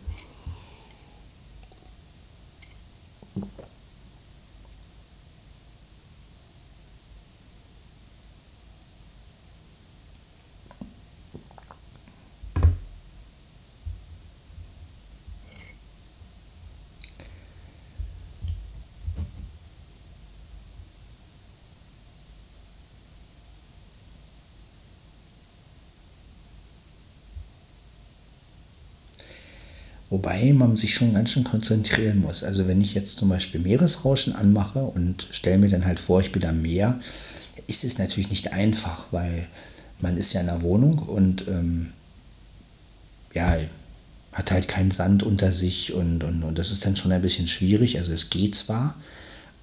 Wobei 30.17 30.51
man 30.51 30.75
sich 30.75 30.95
schon 30.95 31.13
ganz 31.13 31.29
schön 31.29 31.43
konzentrieren 31.43 32.21
muss. 32.21 32.43
Also 32.43 32.67
wenn 32.67 32.81
ich 32.81 32.95
jetzt 32.95 33.19
zum 33.19 33.29
Beispiel 33.29 33.61
Meeresrauschen 33.61 34.33
anmache 34.33 34.79
und 34.79 35.27
stelle 35.29 35.59
mir 35.59 35.69
dann 35.69 35.85
halt 35.85 35.99
vor, 35.99 36.21
ich 36.21 36.31
bin 36.31 36.43
am 36.43 36.63
Meer, 36.63 36.99
ist 37.67 37.83
es 37.83 37.99
natürlich 37.99 38.31
nicht 38.31 38.51
einfach, 38.51 39.05
weil 39.11 39.47
man 39.99 40.17
ist 40.17 40.33
ja 40.33 40.41
in 40.41 40.49
einer 40.49 40.63
Wohnung 40.63 40.97
und 40.97 41.47
ähm, 41.47 41.91
ja, 43.35 43.57
hat 44.33 44.49
halt 44.49 44.67
keinen 44.67 44.89
Sand 44.89 45.21
unter 45.21 45.51
sich 45.51 45.93
und, 45.93 46.23
und, 46.23 46.41
und 46.41 46.57
das 46.57 46.71
ist 46.71 46.83
dann 46.83 46.95
schon 46.95 47.11
ein 47.11 47.21
bisschen 47.21 47.47
schwierig. 47.47 47.99
Also 47.99 48.11
es 48.11 48.31
geht 48.31 48.55
zwar, 48.55 48.95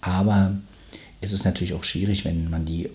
aber 0.03 0.57
es 1.21 1.33
ist 1.33 1.45
natürlich 1.45 1.75
auch 1.75 1.83
schwierig, 1.83 2.25
wenn 2.25 2.49
man 2.49 2.65
die 2.65 2.91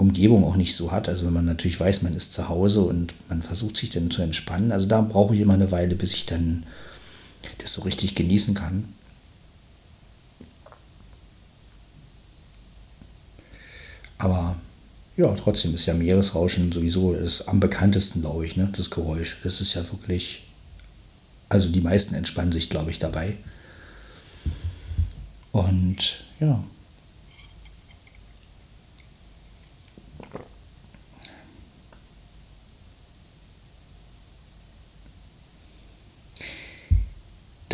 Umgebung 0.00 0.44
auch 0.44 0.56
nicht 0.56 0.74
so 0.74 0.90
hat. 0.90 1.08
Also 1.08 1.26
wenn 1.26 1.32
man 1.32 1.44
natürlich 1.44 1.78
weiß, 1.78 2.02
man 2.02 2.14
ist 2.14 2.32
zu 2.32 2.48
Hause 2.48 2.80
und 2.82 3.14
man 3.28 3.42
versucht 3.42 3.76
sich 3.76 3.90
dann 3.90 4.10
zu 4.10 4.22
entspannen. 4.22 4.72
Also 4.72 4.88
da 4.88 5.00
brauche 5.02 5.34
ich 5.34 5.40
immer 5.40 5.54
eine 5.54 5.70
Weile, 5.70 5.94
bis 5.94 6.14
ich 6.14 6.26
dann 6.26 6.64
das 7.58 7.74
so 7.74 7.82
richtig 7.82 8.14
genießen 8.14 8.54
kann. 8.54 8.88
Aber 14.18 14.56
ja, 15.16 15.34
trotzdem 15.34 15.74
ist 15.74 15.86
ja 15.86 15.94
Meeresrauschen 15.94 16.72
sowieso 16.72 17.14
das 17.14 17.48
am 17.48 17.60
bekanntesten, 17.60 18.20
glaube 18.20 18.46
ich, 18.46 18.56
ne? 18.56 18.70
das 18.76 18.90
Geräusch. 18.90 19.38
Das 19.44 19.60
ist 19.60 19.74
ja 19.74 19.82
wirklich, 19.90 20.48
also 21.48 21.68
die 21.70 21.80
meisten 21.80 22.14
entspannen 22.14 22.52
sich, 22.52 22.70
glaube 22.70 22.90
ich, 22.90 22.98
dabei. 22.98 23.36
Und 25.52 26.24
ja, 26.38 26.62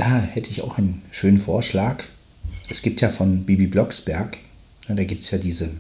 hätte 0.09 0.51
ich 0.51 0.63
auch 0.63 0.79
einen 0.79 1.03
schönen 1.11 1.39
Vorschlag. 1.39 2.05
Es 2.69 2.83
gibt 2.83 3.01
ja 3.01 3.11
von 3.11 3.45
Bibi 3.45 3.67
Blocksberg, 3.67 4.39
da 4.89 5.05
gibt 5.05 5.23
es 5.23 5.31
ja 5.31 5.39
diese, 5.39 5.71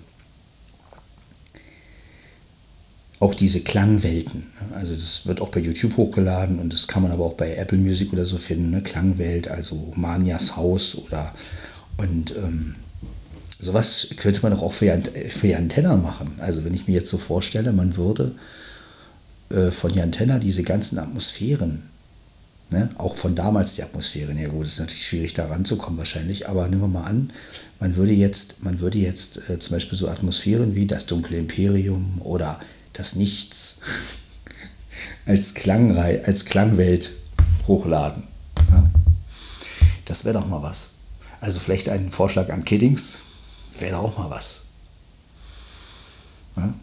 auch 3.20 3.34
diese 3.34 3.60
Klangwelten. 3.60 4.46
Also 4.74 4.94
das 4.94 5.26
wird 5.26 5.40
auch 5.40 5.48
bei 5.48 5.60
YouTube 5.60 5.96
hochgeladen 5.96 6.58
und 6.58 6.72
das 6.72 6.86
kann 6.86 7.02
man 7.02 7.12
aber 7.12 7.24
auch 7.24 7.34
bei 7.34 7.54
Apple 7.54 7.78
Music 7.78 8.12
oder 8.12 8.24
so 8.24 8.36
finden. 8.36 8.70
Ne? 8.70 8.82
Klangwelt, 8.82 9.48
also 9.48 9.92
Manias 9.96 10.56
Haus 10.56 10.96
oder 10.96 11.32
und 11.96 12.36
ähm, 12.36 12.76
sowas 13.58 14.08
könnte 14.16 14.42
man 14.42 14.52
doch 14.52 14.62
auch 14.62 14.72
für, 14.72 15.00
für 15.28 15.48
Jan 15.48 15.68
Tenner 15.68 15.96
machen. 15.96 16.36
Also 16.38 16.64
wenn 16.64 16.74
ich 16.74 16.86
mir 16.86 16.94
jetzt 16.94 17.10
so 17.10 17.18
vorstelle, 17.18 17.72
man 17.72 17.96
würde 17.96 18.34
äh, 19.50 19.70
von 19.70 19.94
Jan 19.94 20.12
Tenner 20.12 20.38
diese 20.38 20.62
ganzen 20.62 20.98
Atmosphären 20.98 21.84
Ne? 22.68 22.88
Auch 22.98 23.14
von 23.14 23.36
damals 23.36 23.76
die 23.76 23.82
Atmosphäre. 23.82 24.32
Ja 24.32 24.48
gut, 24.48 24.66
ist 24.66 24.80
natürlich 24.80 25.06
schwierig 25.06 25.34
da 25.34 25.46
ranzukommen 25.46 25.98
wahrscheinlich, 25.98 26.48
aber 26.48 26.66
nehmen 26.68 26.82
wir 26.82 26.88
mal 26.88 27.04
an, 27.04 27.32
man 27.78 27.94
würde 27.94 28.12
jetzt, 28.12 28.64
man 28.64 28.80
würde 28.80 28.98
jetzt 28.98 29.48
äh, 29.48 29.60
zum 29.60 29.76
Beispiel 29.76 29.96
so 29.96 30.08
Atmosphären 30.08 30.74
wie 30.74 30.86
das 30.86 31.06
dunkle 31.06 31.38
Imperium 31.38 32.20
oder 32.22 32.58
das 32.92 33.14
Nichts 33.14 33.78
als, 35.26 35.54
Klangrei 35.54 36.24
als 36.24 36.44
Klangwelt 36.44 37.12
hochladen. 37.68 38.24
Ja? 38.70 38.90
Das 40.06 40.24
wäre 40.24 40.38
doch 40.38 40.48
mal 40.48 40.62
was. 40.62 40.90
Also 41.40 41.60
vielleicht 41.60 41.88
ein 41.88 42.10
Vorschlag 42.10 42.50
an 42.50 42.64
Kiddings, 42.64 43.18
wäre 43.78 43.92
doch 43.92 44.04
auch 44.04 44.18
mal 44.18 44.30
was. 44.30 44.62
Ja? 46.56 46.74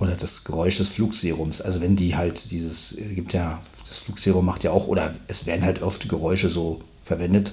Oder 0.00 0.16
das 0.16 0.44
Geräusch 0.44 0.78
des 0.78 0.88
Flugserums. 0.88 1.60
Also 1.60 1.82
wenn 1.82 1.94
die 1.94 2.16
halt 2.16 2.50
dieses, 2.50 2.98
äh, 2.98 3.14
gibt 3.14 3.34
ja, 3.34 3.62
das 3.86 3.98
Flugserum 3.98 4.46
macht 4.46 4.64
ja 4.64 4.72
auch, 4.72 4.88
oder 4.88 5.12
es 5.28 5.46
werden 5.46 5.64
halt 5.64 5.82
oft 5.82 6.08
Geräusche 6.08 6.48
so 6.48 6.80
verwendet, 7.02 7.52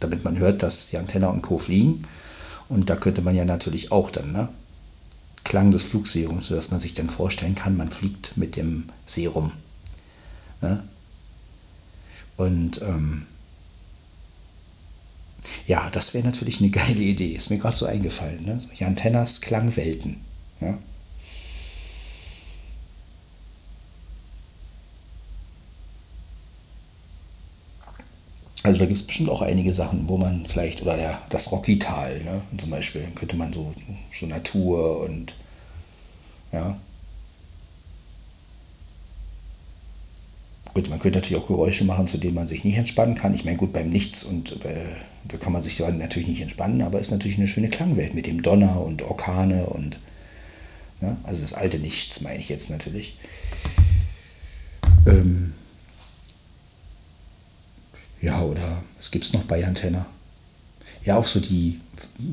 damit 0.00 0.24
man 0.24 0.38
hört, 0.38 0.62
dass 0.62 0.88
die 0.88 0.98
Antenne 0.98 1.28
und 1.28 1.42
Co. 1.42 1.58
fliegen. 1.58 2.02
Und 2.70 2.88
da 2.88 2.96
könnte 2.96 3.22
man 3.22 3.36
ja 3.36 3.44
natürlich 3.44 3.92
auch 3.92 4.10
dann, 4.10 4.32
ne? 4.32 4.48
Klang 5.44 5.70
des 5.70 5.84
Flugserums, 5.84 6.48
sodass 6.48 6.70
man 6.70 6.80
sich 6.80 6.94
dann 6.94 7.08
vorstellen 7.08 7.54
kann, 7.54 7.76
man 7.76 7.90
fliegt 7.90 8.36
mit 8.36 8.56
dem 8.56 8.84
Serum. 9.06 9.52
Ne? 10.60 10.84
Und 12.36 12.82
ähm, 12.82 13.26
ja, 15.66 15.88
das 15.90 16.12
wäre 16.12 16.26
natürlich 16.26 16.60
eine 16.60 16.70
geile 16.70 17.00
Idee. 17.00 17.32
Ist 17.32 17.48
mir 17.48 17.56
gerade 17.56 17.78
so 17.78 17.86
eingefallen. 17.86 18.44
Ne? 18.44 18.60
Solche 18.60 18.86
Antennas, 18.86 19.40
Klangwelten. 19.40 20.18
Ja? 20.60 20.76
Also 28.68 28.80
da 28.80 28.84
gibt 28.84 28.98
es 28.98 29.06
bestimmt 29.06 29.30
auch 29.30 29.40
einige 29.40 29.72
Sachen, 29.72 30.10
wo 30.10 30.18
man 30.18 30.44
vielleicht, 30.44 30.82
oder 30.82 31.00
ja, 31.00 31.22
das 31.30 31.50
Rocky-Tal, 31.50 32.20
ne, 32.22 32.42
zum 32.58 32.70
Beispiel, 32.70 33.00
könnte 33.14 33.34
man 33.34 33.50
so, 33.50 33.72
so 34.12 34.26
Natur 34.26 35.00
und 35.00 35.34
ja. 36.52 36.78
Gut, 40.74 40.90
man 40.90 40.98
könnte 40.98 41.18
natürlich 41.18 41.42
auch 41.42 41.46
Geräusche 41.46 41.86
machen, 41.86 42.08
zu 42.08 42.18
denen 42.18 42.34
man 42.34 42.46
sich 42.46 42.62
nicht 42.62 42.76
entspannen 42.76 43.14
kann. 43.14 43.32
Ich 43.32 43.46
meine, 43.46 43.56
gut, 43.56 43.72
beim 43.72 43.88
Nichts 43.88 44.22
und 44.22 44.62
äh, 44.66 44.84
da 45.24 45.38
kann 45.38 45.54
man 45.54 45.62
sich 45.62 45.78
natürlich 45.78 46.28
nicht 46.28 46.42
entspannen, 46.42 46.82
aber 46.82 47.00
es 47.00 47.06
ist 47.06 47.12
natürlich 47.12 47.38
eine 47.38 47.48
schöne 47.48 47.70
Klangwelt 47.70 48.12
mit 48.12 48.26
dem 48.26 48.42
Donner 48.42 48.82
und 48.82 49.00
Orkane 49.00 49.64
und 49.64 49.98
ne, 51.00 51.16
also 51.22 51.40
das 51.40 51.54
alte 51.54 51.78
Nichts 51.78 52.20
meine 52.20 52.40
ich 52.40 52.50
jetzt 52.50 52.68
natürlich. 52.68 53.16
Ja, 58.20 58.42
oder 58.42 58.82
was 58.96 59.10
gibt 59.10 59.24
es 59.24 59.32
noch 59.32 59.44
bei 59.44 59.64
Antenna? 59.66 60.06
Ja, 61.04 61.16
auch 61.16 61.26
so 61.26 61.40
die 61.40 61.80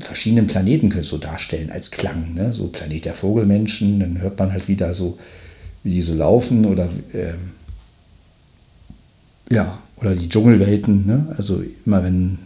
verschiedenen 0.00 0.46
Planeten 0.46 0.90
können 0.90 1.04
so 1.04 1.18
darstellen 1.18 1.70
als 1.70 1.90
Klang. 1.90 2.34
Ne? 2.34 2.52
So 2.52 2.68
Planet 2.68 3.04
der 3.04 3.14
Vogelmenschen, 3.14 4.00
dann 4.00 4.20
hört 4.20 4.38
man 4.38 4.52
halt 4.52 4.68
wieder 4.68 4.94
so, 4.94 5.18
wie 5.82 5.92
die 5.92 6.02
so 6.02 6.14
laufen 6.14 6.66
oder 6.66 6.88
ähm, 7.14 7.52
ja, 9.50 9.78
oder 9.96 10.14
die 10.14 10.28
Dschungelwelten. 10.28 11.06
Ne? 11.06 11.34
Also 11.36 11.62
immer 11.84 12.02
wenn, 12.02 12.38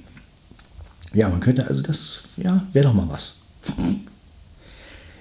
ja, 1.14 1.28
man 1.28 1.40
könnte, 1.40 1.66
also 1.66 1.82
das, 1.82 2.24
ja, 2.36 2.66
wäre 2.72 2.86
doch 2.86 2.94
mal 2.94 3.08
was. 3.08 3.36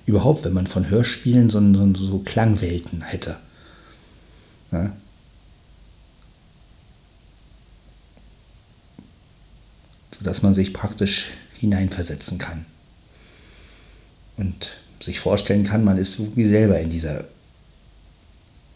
Überhaupt, 0.06 0.44
wenn 0.44 0.54
man 0.54 0.68
von 0.68 0.90
Hörspielen 0.90 1.50
so, 1.50 1.62
so, 1.74 1.94
so 1.94 2.20
Klangwelten 2.20 3.02
hätte. 3.02 3.38
Ne? 4.72 4.94
Sodass 10.20 10.44
man 10.44 10.54
sich 10.54 10.74
praktisch 10.74 11.28
hineinversetzen 11.60 12.38
kann 12.38 12.66
und 14.38 14.78
sich 15.02 15.20
vorstellen 15.20 15.64
kann, 15.64 15.84
man 15.84 15.98
ist 15.98 16.36
wie 16.36 16.46
selber 16.46 16.80
in 16.80 16.90
dieser, 16.90 17.26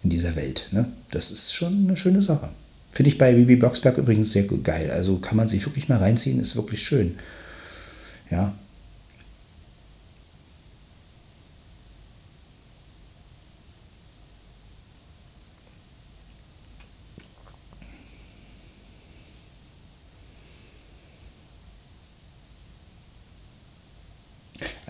in 0.03 0.09
dieser 0.09 0.35
Welt. 0.35 0.69
Ne? 0.71 0.89
Das 1.11 1.31
ist 1.31 1.53
schon 1.53 1.85
eine 1.85 1.97
schöne 1.97 2.23
Sache. 2.23 2.49
Finde 2.89 3.09
ich 3.09 3.17
bei 3.17 3.33
Bibi 3.33 3.57
Blocksberg 3.57 3.97
übrigens 3.97 4.31
sehr 4.31 4.43
geil. 4.43 4.91
Also 4.91 5.17
kann 5.17 5.35
man 5.35 5.49
sich 5.49 5.65
wirklich 5.65 5.89
mal 5.89 5.97
reinziehen, 5.97 6.39
ist 6.39 6.55
wirklich 6.55 6.81
schön. 6.81 7.17
Ja, 8.29 8.53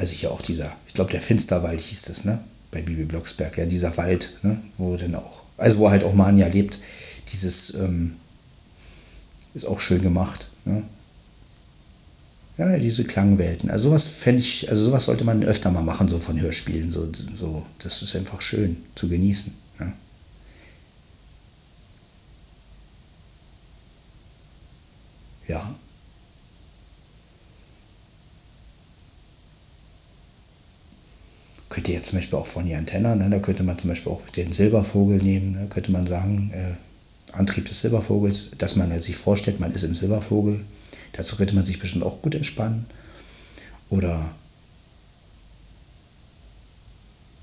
also 0.04 0.16
hier 0.16 0.32
auch 0.32 0.42
dieser, 0.42 0.76
ich 0.93 0.95
glaube, 0.95 1.10
der 1.10 1.21
Finsterwald 1.21 1.82
hieß 1.82 2.03
das, 2.03 2.23
ne? 2.23 2.43
Bei 2.69 2.84
Bibi 2.84 3.06
Blocksberg, 3.06 3.58
ja, 3.58 3.65
dieser 3.65 3.97
Wald, 3.97 4.38
ne? 4.43 4.62
Wo 4.77 4.95
dann 4.95 5.15
auch, 5.15 5.41
also 5.58 5.79
wo 5.79 5.89
halt 5.89 6.03
auch 6.03 6.13
Mania 6.13 6.45
lebt, 6.45 6.77
dieses 7.32 7.73
ähm, 7.73 8.17
ist 9.56 9.65
auch 9.65 9.79
schön 9.79 10.03
gemacht, 10.03 10.45
ne? 10.65 10.84
Ja, 12.60 12.77
diese 12.77 13.06
Klangwelten. 13.06 13.71
Also 13.71 13.89
sowas 13.89 14.08
fände 14.08 14.41
ich, 14.41 14.69
also 14.69 14.86
sowas 14.86 15.06
sollte 15.06 15.23
man 15.23 15.43
öfter 15.43 15.71
mal 15.71 15.82
machen, 15.82 16.08
so 16.08 16.19
von 16.19 16.39
Hörspielen. 16.39 16.91
So, 16.91 17.12
so, 17.36 17.65
das 17.79 18.03
ist 18.03 18.15
einfach 18.15 18.39
schön 18.39 18.77
zu 18.93 19.10
genießen. 19.10 19.51
Ne? 19.79 19.93
Ja. 25.47 25.75
Könnte 31.84 31.98
jetzt 31.98 32.10
zum 32.12 32.19
Beispiel 32.19 32.39
auch 32.39 32.48
von 32.48 32.65
die 32.65 32.76
Antenne, 32.76 33.13
ne, 33.13 33.30
da 33.30 33.39
könnte 33.39 33.63
man 33.63 33.78
zum 33.78 33.89
Beispiel 33.89 34.13
auch 34.13 34.22
den 34.30 34.54
Silbervogel 34.54 35.17
nehmen, 35.17 35.56
da 35.56 35.65
könnte 35.65 35.91
man 35.91 36.08
sagen, 36.08 36.50
äh, 36.54 36.76
Antrieb 37.34 37.65
des 37.65 37.82
Silbervogels, 37.82 38.52
dass 38.58 38.78
man 38.78 39.02
sich 39.02 39.17
vorstellt, 39.17 39.60
man 39.60 39.72
ist 39.72 39.84
im 39.84 39.93
Silbervogel. 39.93 40.63
Dazu 41.12 41.36
könnte 41.36 41.56
man 41.56 41.65
sich 41.65 41.80
bestimmt 41.80 42.06
auch 42.06 42.22
gut 42.22 42.36
entspannen. 42.36 42.86
Oder 43.89 44.34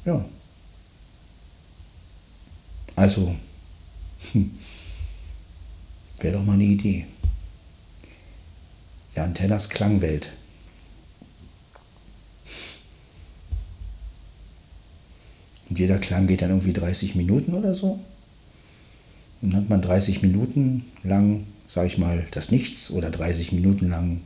ja. 0.07 0.25
Also, 2.97 3.35
hm, 4.33 4.59
wäre 6.21 6.39
doch 6.39 6.45
mal 6.45 6.55
eine 6.55 6.65
Idee. 6.65 7.07
Ja, 9.15 9.25
Antennas 9.25 9.69
Klangwelt. 9.69 10.31
Und 15.71 15.79
jeder 15.79 15.99
Klang 15.99 16.27
geht 16.27 16.43
dann 16.43 16.51
irgendwie 16.51 16.73
30 16.73 17.15
Minuten 17.15 17.55
oder 17.55 17.75
so. 17.75 18.01
Dann 19.41 19.55
hat 19.55 19.71
man 19.71 19.81
30 19.81 20.21
Minuten 20.23 20.85
lang, 21.05 21.47
sage 21.67 21.87
ich 21.87 21.97
mal, 21.97 22.27
das 22.33 22.51
Nichts 22.51 22.91
oder 22.91 23.11
30 23.11 23.53
Minuten 23.53 23.89
lang 23.89 24.21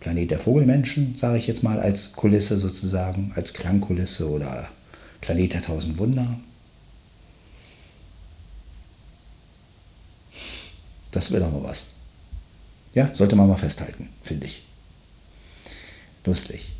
Planet 0.00 0.30
der 0.30 0.38
Vogelmenschen, 0.38 1.16
sage 1.16 1.38
ich 1.38 1.46
jetzt 1.48 1.64
mal, 1.64 1.80
als 1.80 2.12
Kulisse 2.12 2.58
sozusagen, 2.58 3.32
als 3.34 3.54
Klangkulisse 3.54 4.30
oder 4.30 4.68
Planet 5.20 5.54
der 5.54 5.62
Tausend 5.62 5.98
Wunder. 5.98 6.38
Das 11.10 11.32
wäre 11.32 11.42
doch 11.42 11.52
mal 11.52 11.64
was. 11.64 11.86
Ja, 12.94 13.12
sollte 13.14 13.34
man 13.34 13.48
mal 13.48 13.56
festhalten, 13.56 14.10
finde 14.22 14.46
ich. 14.46 14.62
Lustig. 16.24 16.77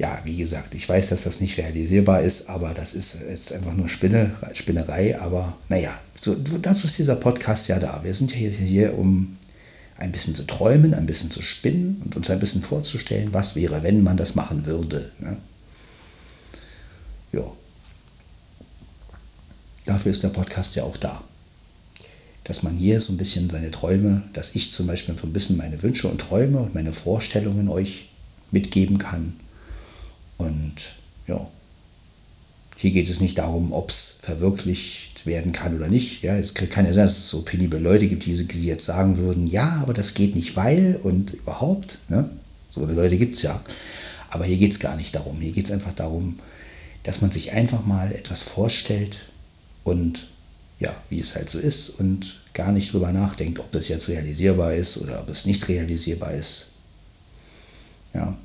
Ja, 0.00 0.18
wie 0.24 0.36
gesagt, 0.36 0.74
ich 0.74 0.88
weiß, 0.88 1.10
dass 1.10 1.24
das 1.24 1.40
nicht 1.40 1.58
realisierbar 1.58 2.22
ist, 2.22 2.48
aber 2.48 2.72
das 2.72 2.94
ist 2.94 3.18
jetzt 3.28 3.52
einfach 3.52 3.74
nur 3.74 3.86
Spinne, 3.90 4.34
Spinnerei. 4.54 5.20
Aber 5.20 5.58
naja, 5.68 5.92
so, 6.22 6.34
dazu 6.34 6.86
ist 6.86 6.96
dieser 6.96 7.16
Podcast 7.16 7.68
ja 7.68 7.78
da. 7.78 8.00
Wir 8.02 8.14
sind 8.14 8.32
ja 8.32 8.38
hier, 8.38 8.50
hier, 8.50 8.98
um 8.98 9.36
ein 9.98 10.10
bisschen 10.10 10.34
zu 10.34 10.44
träumen, 10.44 10.94
ein 10.94 11.04
bisschen 11.04 11.30
zu 11.30 11.42
spinnen 11.42 12.00
und 12.02 12.16
uns 12.16 12.30
ein 12.30 12.40
bisschen 12.40 12.62
vorzustellen, 12.62 13.34
was 13.34 13.56
wäre, 13.56 13.82
wenn 13.82 14.02
man 14.02 14.16
das 14.16 14.36
machen 14.36 14.64
würde. 14.64 15.10
Ne? 15.18 15.36
Ja. 17.32 17.52
Dafür 19.84 20.12
ist 20.12 20.22
der 20.22 20.30
Podcast 20.30 20.76
ja 20.76 20.84
auch 20.84 20.96
da. 20.96 21.22
Dass 22.44 22.62
man 22.62 22.74
hier 22.74 23.02
so 23.02 23.12
ein 23.12 23.18
bisschen 23.18 23.50
seine 23.50 23.70
Träume, 23.70 24.22
dass 24.32 24.54
ich 24.54 24.72
zum 24.72 24.86
Beispiel 24.86 25.14
so 25.20 25.26
ein 25.26 25.34
bisschen 25.34 25.58
meine 25.58 25.82
Wünsche 25.82 26.08
und 26.08 26.22
Träume 26.22 26.60
und 26.60 26.74
meine 26.74 26.94
Vorstellungen 26.94 27.68
euch 27.68 28.08
mitgeben 28.50 28.96
kann 28.96 29.34
und 30.40 30.74
ja, 31.26 31.46
Hier 32.76 32.92
geht 32.92 33.10
es 33.10 33.20
nicht 33.20 33.36
darum, 33.38 33.72
ob 33.72 33.90
es 33.90 34.16
verwirklicht 34.22 35.26
werden 35.26 35.52
kann 35.52 35.76
oder 35.76 35.88
nicht. 35.88 36.22
Ja, 36.22 36.34
es 36.36 36.54
kann 36.54 36.86
ja 36.86 36.92
sein, 36.92 37.04
dass 37.04 37.18
es 37.18 37.28
so 37.28 37.42
penible 37.42 37.78
Leute 37.78 38.08
gibt, 38.08 38.24
die, 38.24 38.32
jetzt 38.32 38.86
sagen 38.86 39.18
würden, 39.18 39.46
ja, 39.46 39.80
aber 39.82 39.92
das 39.92 40.14
geht 40.14 40.34
nicht, 40.34 40.56
weil 40.56 40.96
und 41.02 41.34
überhaupt. 41.34 41.98
Ne? 42.08 42.30
So 42.70 42.82
eine 42.82 42.94
Leute 42.94 43.18
gibt 43.18 43.36
es 43.36 43.42
ja. 43.42 43.62
Aber 44.30 44.46
hier 44.46 44.56
geht 44.56 44.72
es 44.72 44.80
gar 44.80 44.96
nicht 44.96 45.14
darum. 45.14 45.40
Hier 45.40 45.52
geht 45.52 45.66
es 45.66 45.72
einfach 45.72 45.92
darum, 45.92 46.38
dass 47.02 47.20
man 47.20 47.30
sich 47.30 47.52
einfach 47.52 47.84
mal 47.84 48.12
etwas 48.12 48.42
vorstellt 48.42 49.26
und 49.84 50.28
ja, 50.78 50.94
wie 51.10 51.20
es 51.20 51.36
halt 51.36 51.50
so 51.50 51.58
ist 51.58 52.00
und 52.00 52.40
gar 52.54 52.72
nicht 52.72 52.92
drüber 52.92 53.12
nachdenkt, 53.12 53.58
ob 53.58 53.70
das 53.72 53.88
jetzt 53.88 54.08
realisierbar 54.08 54.72
ist 54.74 54.96
oder 54.96 55.20
ob 55.20 55.28
es 55.28 55.44
nicht 55.44 55.68
realisierbar 55.68 56.32
ist. 56.32 56.68
Ja. 58.14 58.38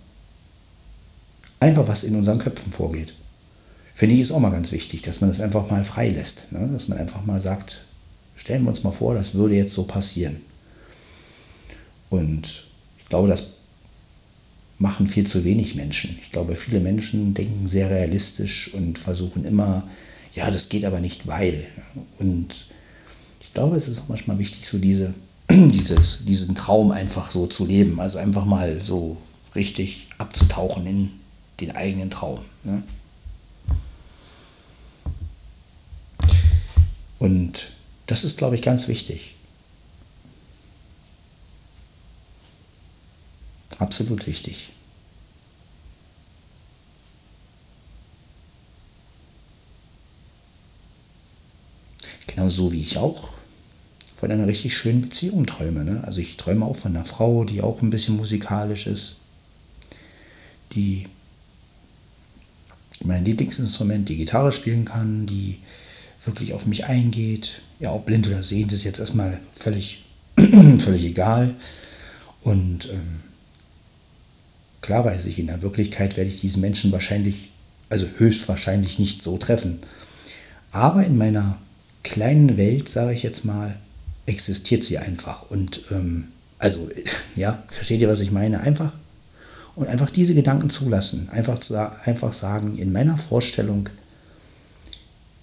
Einfach 1.59 1.87
was 1.87 2.03
in 2.03 2.15
unseren 2.15 2.39
Köpfen 2.39 2.71
vorgeht. 2.71 3.13
Finde 3.93 4.15
ich 4.15 4.21
ist 4.21 4.31
auch 4.31 4.39
mal 4.39 4.51
ganz 4.51 4.71
wichtig, 4.71 5.01
dass 5.03 5.21
man 5.21 5.29
das 5.29 5.39
einfach 5.39 5.69
mal 5.69 5.85
freilässt. 5.85 6.51
Ne? 6.51 6.69
Dass 6.73 6.89
man 6.89 6.97
einfach 6.97 7.25
mal 7.25 7.39
sagt, 7.39 7.81
stellen 8.35 8.63
wir 8.63 8.69
uns 8.69 8.83
mal 8.83 8.91
vor, 8.91 9.15
das 9.15 9.35
würde 9.35 9.55
jetzt 9.55 9.73
so 9.73 9.83
passieren. 9.83 10.41
Und 12.09 12.67
ich 12.97 13.05
glaube, 13.05 13.29
das 13.29 13.53
machen 14.77 15.07
viel 15.07 15.25
zu 15.25 15.43
wenig 15.43 15.75
Menschen. 15.75 16.17
Ich 16.19 16.31
glaube, 16.31 16.55
viele 16.55 16.79
Menschen 16.79 17.33
denken 17.33 17.67
sehr 17.67 17.89
realistisch 17.89 18.73
und 18.73 18.99
versuchen 18.99 19.45
immer, 19.45 19.87
ja, 20.33 20.51
das 20.51 20.69
geht 20.69 20.83
aber 20.85 20.99
nicht, 20.99 21.27
weil. 21.27 21.65
Und 22.19 22.67
ich 23.39 23.53
glaube, 23.53 23.77
es 23.77 23.87
ist 23.87 23.99
auch 23.99 24.09
manchmal 24.09 24.37
wichtig, 24.39 24.67
so 24.67 24.77
diese, 24.77 25.13
dieses, 25.49 26.25
diesen 26.25 26.55
Traum 26.55 26.91
einfach 26.91 27.31
so 27.31 27.47
zu 27.47 27.65
leben. 27.65 27.99
Also 28.01 28.17
einfach 28.17 28.45
mal 28.45 28.81
so 28.81 29.17
richtig 29.55 30.09
abzutauchen 30.17 30.85
in 30.85 31.11
den 31.59 31.75
eigenen 31.75 32.09
Traum. 32.09 32.43
Ne? 32.63 32.83
Und 37.19 37.71
das 38.07 38.23
ist, 38.23 38.37
glaube 38.37 38.55
ich, 38.55 38.61
ganz 38.61 38.87
wichtig. 38.87 39.35
Absolut 43.79 44.27
wichtig. 44.27 44.69
Genauso 52.27 52.71
wie 52.71 52.81
ich 52.81 52.97
auch 52.97 53.29
von 54.15 54.31
einer 54.31 54.47
richtig 54.47 54.77
schönen 54.77 55.01
Beziehung 55.01 55.45
träume. 55.45 55.83
Ne? 55.83 56.03
Also 56.05 56.21
ich 56.21 56.37
träume 56.37 56.65
auch 56.65 56.75
von 56.75 56.95
einer 56.95 57.05
Frau, 57.05 57.43
die 57.43 57.61
auch 57.61 57.81
ein 57.81 57.89
bisschen 57.89 58.17
musikalisch 58.17 58.87
ist, 58.87 59.21
die 60.73 61.07
mein 63.05 63.25
Lieblingsinstrument, 63.25 64.09
die 64.09 64.17
Gitarre 64.17 64.51
spielen 64.51 64.85
kann, 64.85 65.25
die 65.25 65.59
wirklich 66.23 66.53
auf 66.53 66.65
mich 66.65 66.85
eingeht. 66.85 67.61
Ja, 67.79 67.93
ob 67.93 68.05
blind 68.05 68.27
oder 68.27 68.43
sehend 68.43 68.71
ist 68.71 68.83
jetzt 68.83 68.99
erstmal 68.99 69.39
völlig, 69.53 70.05
völlig 70.79 71.05
egal. 71.05 71.55
Und 72.41 72.89
ähm, 72.91 73.19
klar 74.81 75.05
weiß 75.05 75.25
ich, 75.25 75.39
in 75.39 75.47
der 75.47 75.61
Wirklichkeit 75.61 76.17
werde 76.17 76.29
ich 76.29 76.41
diesen 76.41 76.61
Menschen 76.61 76.91
wahrscheinlich, 76.91 77.49
also 77.89 78.07
höchstwahrscheinlich 78.17 78.99
nicht 78.99 79.21
so 79.21 79.37
treffen. 79.37 79.79
Aber 80.71 81.05
in 81.05 81.17
meiner 81.17 81.57
kleinen 82.03 82.57
Welt, 82.57 82.89
sage 82.89 83.13
ich 83.13 83.23
jetzt 83.23 83.45
mal, 83.45 83.75
existiert 84.25 84.83
sie 84.83 84.97
einfach. 84.97 85.49
Und 85.49 85.81
ähm, 85.91 86.25
also, 86.59 86.89
ja, 87.35 87.63
versteht 87.67 88.01
ihr, 88.01 88.09
was 88.09 88.21
ich 88.21 88.31
meine? 88.31 88.61
Einfach 88.61 88.91
und 89.75 89.87
einfach 89.87 90.09
diese 90.09 90.35
Gedanken 90.35 90.69
zulassen. 90.69 91.29
Einfach, 91.29 91.59
einfach 92.05 92.33
sagen, 92.33 92.77
in 92.77 92.91
meiner 92.91 93.17
Vorstellung 93.17 93.89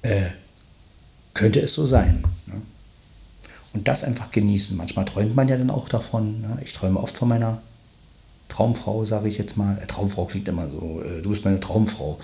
äh, 0.02 0.30
könnte 1.34 1.60
es 1.60 1.74
so 1.74 1.86
sein. 1.86 2.24
Ne? 2.46 2.62
Und 3.74 3.88
das 3.88 4.04
einfach 4.04 4.30
genießen. 4.30 4.76
Manchmal 4.76 5.04
träumt 5.04 5.34
man 5.34 5.48
ja 5.48 5.56
dann 5.56 5.70
auch 5.70 5.88
davon. 5.88 6.40
Ne? 6.40 6.58
Ich 6.62 6.72
träume 6.72 7.00
oft 7.00 7.16
von 7.16 7.28
meiner 7.28 7.60
Traumfrau, 8.48 9.04
sage 9.04 9.28
ich 9.28 9.38
jetzt 9.38 9.56
mal. 9.56 9.78
Äh, 9.78 9.86
Traumfrau 9.86 10.26
klingt 10.26 10.48
immer 10.48 10.68
so, 10.68 11.00
äh, 11.02 11.22
du 11.22 11.30
bist 11.30 11.44
meine 11.44 11.60
Traumfrau. 11.60 12.18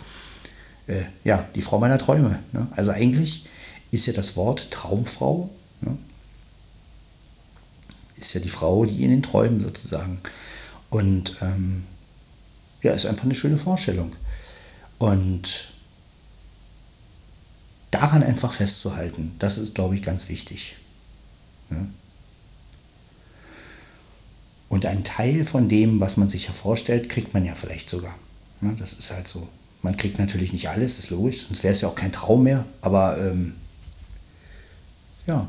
Äh, 0.86 1.02
ja, 1.24 1.46
die 1.54 1.62
Frau 1.62 1.78
meiner 1.78 1.98
Träume. 1.98 2.38
Ne? 2.52 2.66
Also 2.72 2.90
eigentlich 2.90 3.46
ist 3.90 4.06
ja 4.06 4.12
das 4.12 4.36
Wort 4.36 4.70
Traumfrau, 4.70 5.50
ne? 5.82 5.96
ist 8.16 8.34
ja 8.34 8.40
die 8.40 8.48
Frau, 8.48 8.84
die 8.84 9.04
in 9.04 9.10
den 9.10 9.22
Träumen 9.22 9.60
sozusagen. 9.60 10.20
Und 10.90 11.36
ähm, 11.42 11.84
ja, 12.82 12.92
ist 12.92 13.06
einfach 13.06 13.24
eine 13.24 13.34
schöne 13.34 13.56
Vorstellung. 13.56 14.12
Und 14.98 15.72
daran 17.90 18.22
einfach 18.22 18.52
festzuhalten, 18.52 19.34
das 19.38 19.58
ist, 19.58 19.74
glaube 19.74 19.94
ich, 19.94 20.02
ganz 20.02 20.28
wichtig. 20.28 20.76
Und 24.68 24.86
ein 24.86 25.04
Teil 25.04 25.44
von 25.44 25.68
dem, 25.68 26.00
was 26.00 26.16
man 26.16 26.28
sich 26.28 26.46
ja 26.46 26.52
vorstellt, 26.52 27.08
kriegt 27.08 27.34
man 27.34 27.44
ja 27.44 27.54
vielleicht 27.54 27.88
sogar. 27.88 28.14
Das 28.60 28.92
ist 28.92 29.12
halt 29.12 29.26
so. 29.26 29.48
Man 29.82 29.96
kriegt 29.96 30.18
natürlich 30.18 30.52
nicht 30.52 30.68
alles, 30.68 30.98
ist 30.98 31.10
logisch, 31.10 31.46
sonst 31.46 31.62
wäre 31.62 31.72
es 31.72 31.80
ja 31.80 31.88
auch 31.88 31.94
kein 31.94 32.12
Traum 32.12 32.42
mehr. 32.42 32.66
Aber 32.80 33.16
ähm, 33.18 33.54
ja, 35.26 35.46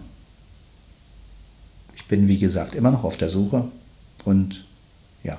ich 1.96 2.06
bin 2.06 2.28
wie 2.28 2.38
gesagt 2.38 2.76
immer 2.76 2.92
noch 2.92 3.04
auf 3.04 3.18
der 3.18 3.30
Suche 3.30 3.70
und 4.26 4.66
ja, 5.24 5.38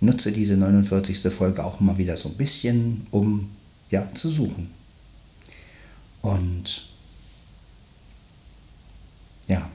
nutze 0.00 0.32
diese 0.32 0.56
49. 0.56 1.32
Folge 1.32 1.64
auch 1.64 1.80
mal 1.80 1.98
wieder 1.98 2.16
so 2.16 2.28
ein 2.28 2.36
bisschen, 2.36 3.06
um 3.10 3.50
ja 3.90 4.08
zu 4.14 4.28
suchen. 4.28 4.70
Und 6.22 6.88
ja, 9.46 9.68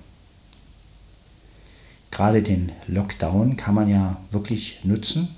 gerade 2.12 2.41
den 2.43 2.71
Lockdown 2.88 3.55
kann 3.57 3.75
man 3.75 3.88
ja 3.88 4.21
wirklich 4.31 4.79
nutzen. 4.83 5.29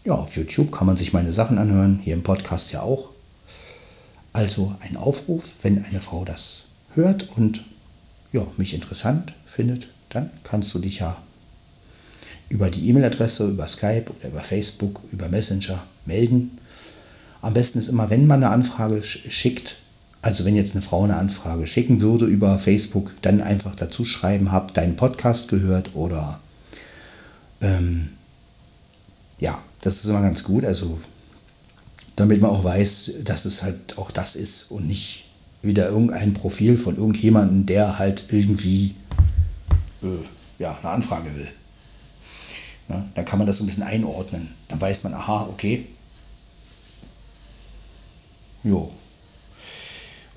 Ja, 0.04 0.14
auf 0.14 0.36
YouTube 0.36 0.70
kann 0.70 0.86
man 0.86 0.96
sich 0.96 1.12
meine 1.12 1.32
Sachen 1.32 1.58
anhören, 1.58 1.98
hier 2.02 2.14
im 2.14 2.22
Podcast 2.22 2.72
ja 2.72 2.82
auch. 2.82 3.10
Also 4.32 4.74
ein 4.80 4.96
Aufruf, 4.96 5.52
wenn 5.62 5.82
eine 5.84 6.00
Frau 6.00 6.24
das 6.24 6.64
hört 6.94 7.36
und 7.36 7.64
ja, 8.32 8.46
mich 8.56 8.74
interessant 8.74 9.32
findet, 9.46 9.88
dann 10.10 10.30
kannst 10.42 10.74
du 10.74 10.78
dich 10.78 10.98
ja 10.98 11.16
über 12.48 12.70
die 12.70 12.88
E-Mail-Adresse, 12.88 13.48
über 13.48 13.66
Skype 13.66 14.06
oder 14.16 14.28
über 14.28 14.40
Facebook, 14.40 15.00
über 15.10 15.28
Messenger 15.28 15.82
melden. 16.04 16.58
Am 17.40 17.54
besten 17.54 17.78
ist 17.78 17.88
immer, 17.88 18.10
wenn 18.10 18.26
man 18.26 18.42
eine 18.42 18.52
Anfrage 18.52 19.02
schickt, 19.02 19.78
also 20.24 20.46
wenn 20.46 20.56
jetzt 20.56 20.72
eine 20.72 20.80
Frau 20.80 21.04
eine 21.04 21.16
Anfrage 21.16 21.66
schicken 21.66 22.00
würde 22.00 22.24
über 22.24 22.58
Facebook, 22.58 23.12
dann 23.20 23.42
einfach 23.42 23.74
dazu 23.74 24.06
schreiben, 24.06 24.52
hab 24.52 24.72
deinen 24.72 24.96
Podcast 24.96 25.50
gehört 25.50 25.94
oder 25.94 26.40
ähm, 27.60 28.08
ja, 29.38 29.62
das 29.82 29.96
ist 29.96 30.06
immer 30.06 30.22
ganz 30.22 30.42
gut. 30.42 30.64
Also 30.64 30.98
damit 32.16 32.40
man 32.40 32.52
auch 32.52 32.64
weiß, 32.64 33.16
dass 33.24 33.44
es 33.44 33.62
halt 33.62 33.98
auch 33.98 34.10
das 34.10 34.34
ist 34.34 34.70
und 34.70 34.86
nicht 34.86 35.26
wieder 35.60 35.90
irgendein 35.90 36.32
Profil 36.32 36.78
von 36.78 36.96
irgendjemandem, 36.96 37.66
der 37.66 37.98
halt 37.98 38.24
irgendwie 38.30 38.94
äh, 40.02 40.06
ja, 40.58 40.74
eine 40.80 40.88
Anfrage 40.90 41.36
will. 41.36 41.48
Ja, 42.88 43.04
dann 43.14 43.24
kann 43.26 43.38
man 43.38 43.46
das 43.46 43.58
so 43.58 43.64
ein 43.64 43.66
bisschen 43.66 43.82
einordnen. 43.82 44.48
Dann 44.68 44.80
weiß 44.80 45.02
man, 45.02 45.12
aha, 45.12 45.48
okay. 45.50 45.84
Jo, 48.62 48.90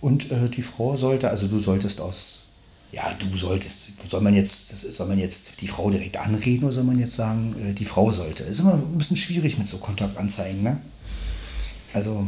und 0.01 0.31
äh, 0.31 0.49
die 0.49 0.61
Frau 0.61 0.95
sollte, 0.95 1.29
also 1.29 1.47
du 1.47 1.59
solltest 1.59 2.01
aus, 2.01 2.41
ja, 2.91 3.03
du 3.13 3.35
solltest, 3.35 4.09
soll 4.09 4.21
man 4.21 4.33
jetzt, 4.33 4.71
das, 4.71 4.81
soll 4.81 5.07
man 5.07 5.19
jetzt 5.19 5.61
die 5.61 5.67
Frau 5.67 5.89
direkt 5.89 6.17
anreden 6.17 6.65
oder 6.65 6.73
soll 6.73 6.83
man 6.83 6.99
jetzt 6.99 7.15
sagen, 7.15 7.55
äh, 7.61 7.73
die 7.73 7.85
Frau 7.85 8.11
sollte? 8.11 8.43
Ist 8.43 8.59
immer 8.59 8.75
ein 8.75 8.97
bisschen 8.97 9.17
schwierig 9.17 9.57
mit 9.57 9.67
so 9.67 9.77
Kontaktanzeigen, 9.77 10.63
ne? 10.63 10.79
Also, 11.93 12.27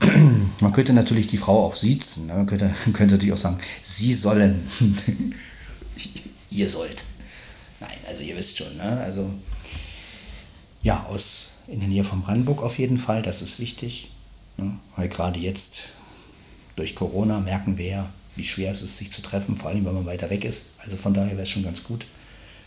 man 0.60 0.72
könnte 0.72 0.92
natürlich 0.92 1.26
die 1.26 1.36
Frau 1.36 1.66
auch 1.66 1.76
siezen, 1.76 2.26
ne? 2.26 2.34
man 2.34 2.46
könnte, 2.46 2.72
könnte 2.92 3.14
natürlich 3.14 3.34
auch 3.34 3.38
sagen, 3.38 3.58
sie 3.82 4.12
sollen, 4.14 4.66
ihr 6.50 6.68
sollt. 6.68 7.04
Nein, 7.80 7.98
also 8.08 8.22
ihr 8.22 8.36
wisst 8.36 8.58
schon, 8.58 8.76
ne? 8.76 9.00
Also, 9.04 9.30
ja, 10.82 11.06
aus, 11.08 11.48
in 11.68 11.80
der 11.80 11.88
Nähe 11.88 12.04
von 12.04 12.22
Brandenburg 12.22 12.62
auf 12.62 12.78
jeden 12.78 12.98
Fall, 12.98 13.22
das 13.22 13.42
ist 13.42 13.60
wichtig. 13.60 14.10
Ne? 14.56 14.78
Weil 14.96 15.08
gerade 15.08 15.38
jetzt 15.38 15.82
durch 16.76 16.94
Corona 16.94 17.40
merken 17.40 17.78
wir 17.78 17.86
ja, 17.86 18.12
wie 18.36 18.44
schwer 18.44 18.70
es 18.70 18.82
ist, 18.82 18.96
sich 18.96 19.12
zu 19.12 19.22
treffen, 19.22 19.56
vor 19.56 19.70
allem 19.70 19.84
wenn 19.84 19.94
man 19.94 20.06
weiter 20.06 20.30
weg 20.30 20.44
ist. 20.44 20.70
Also 20.78 20.96
von 20.96 21.12
daher 21.12 21.32
wäre 21.32 21.42
es 21.42 21.48
schon 21.48 21.64
ganz 21.64 21.84
gut, 21.84 22.06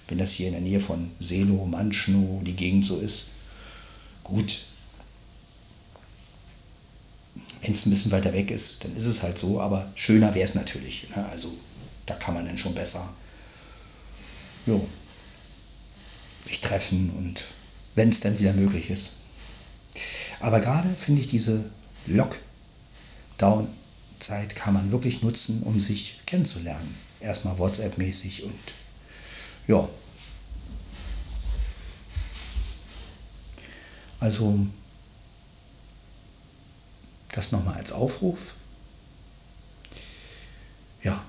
wenn 0.08 0.18
das 0.18 0.32
hier 0.32 0.48
in 0.48 0.54
der 0.54 0.62
Nähe 0.62 0.80
von 0.80 1.12
Selo, 1.20 1.66
Manschnow, 1.66 2.44
die 2.44 2.56
Gegend 2.56 2.86
so 2.86 2.98
ist. 2.98 3.30
Gut. 4.24 4.60
Wenn 7.62 7.74
es 7.74 7.86
ein 7.86 7.90
bisschen 7.90 8.12
weiter 8.12 8.32
weg 8.34 8.52
ist, 8.52 8.84
dann 8.84 8.96
ist 8.96 9.06
es 9.06 9.24
halt 9.24 9.40
so, 9.40 9.60
aber 9.60 9.92
schöner 9.96 10.36
wäre 10.36 10.48
es 10.48 10.54
natürlich. 10.54 11.10
Ne? 11.16 11.26
Also 11.32 11.52
da 12.06 12.14
kann 12.16 12.36
man 12.36 12.46
dann 12.46 12.58
schon 12.58 12.76
besser 12.76 13.12
jo, 14.68 14.88
sich 16.46 16.62
treffen 16.62 17.10
und 17.18 17.46
wenn 17.96 18.10
es 18.10 18.20
dann 18.20 18.38
wieder 18.40 18.54
möglich 18.54 18.90
ist. 18.90 19.12
Aber 20.40 20.60
gerade 20.60 20.90
finde 20.90 21.22
ich 21.22 21.28
diese 21.28 21.70
Lockdown 22.08 23.68
Zeit 24.26 24.56
kann 24.56 24.74
man 24.74 24.92
wirklich 24.92 25.22
nutzen, 25.22 25.62
um 25.64 25.80
sich 25.80 26.22
kennenzulernen. 26.26 26.98
Erstmal 27.20 27.60
WhatsApp-mäßig 27.60 28.44
und 28.44 28.74
ja. 29.68 29.88
Also 34.20 34.66
das 37.34 37.52
nochmal 37.52 37.76
als 37.76 37.92
Aufruf. 37.92 38.56
Ja. 41.04 41.24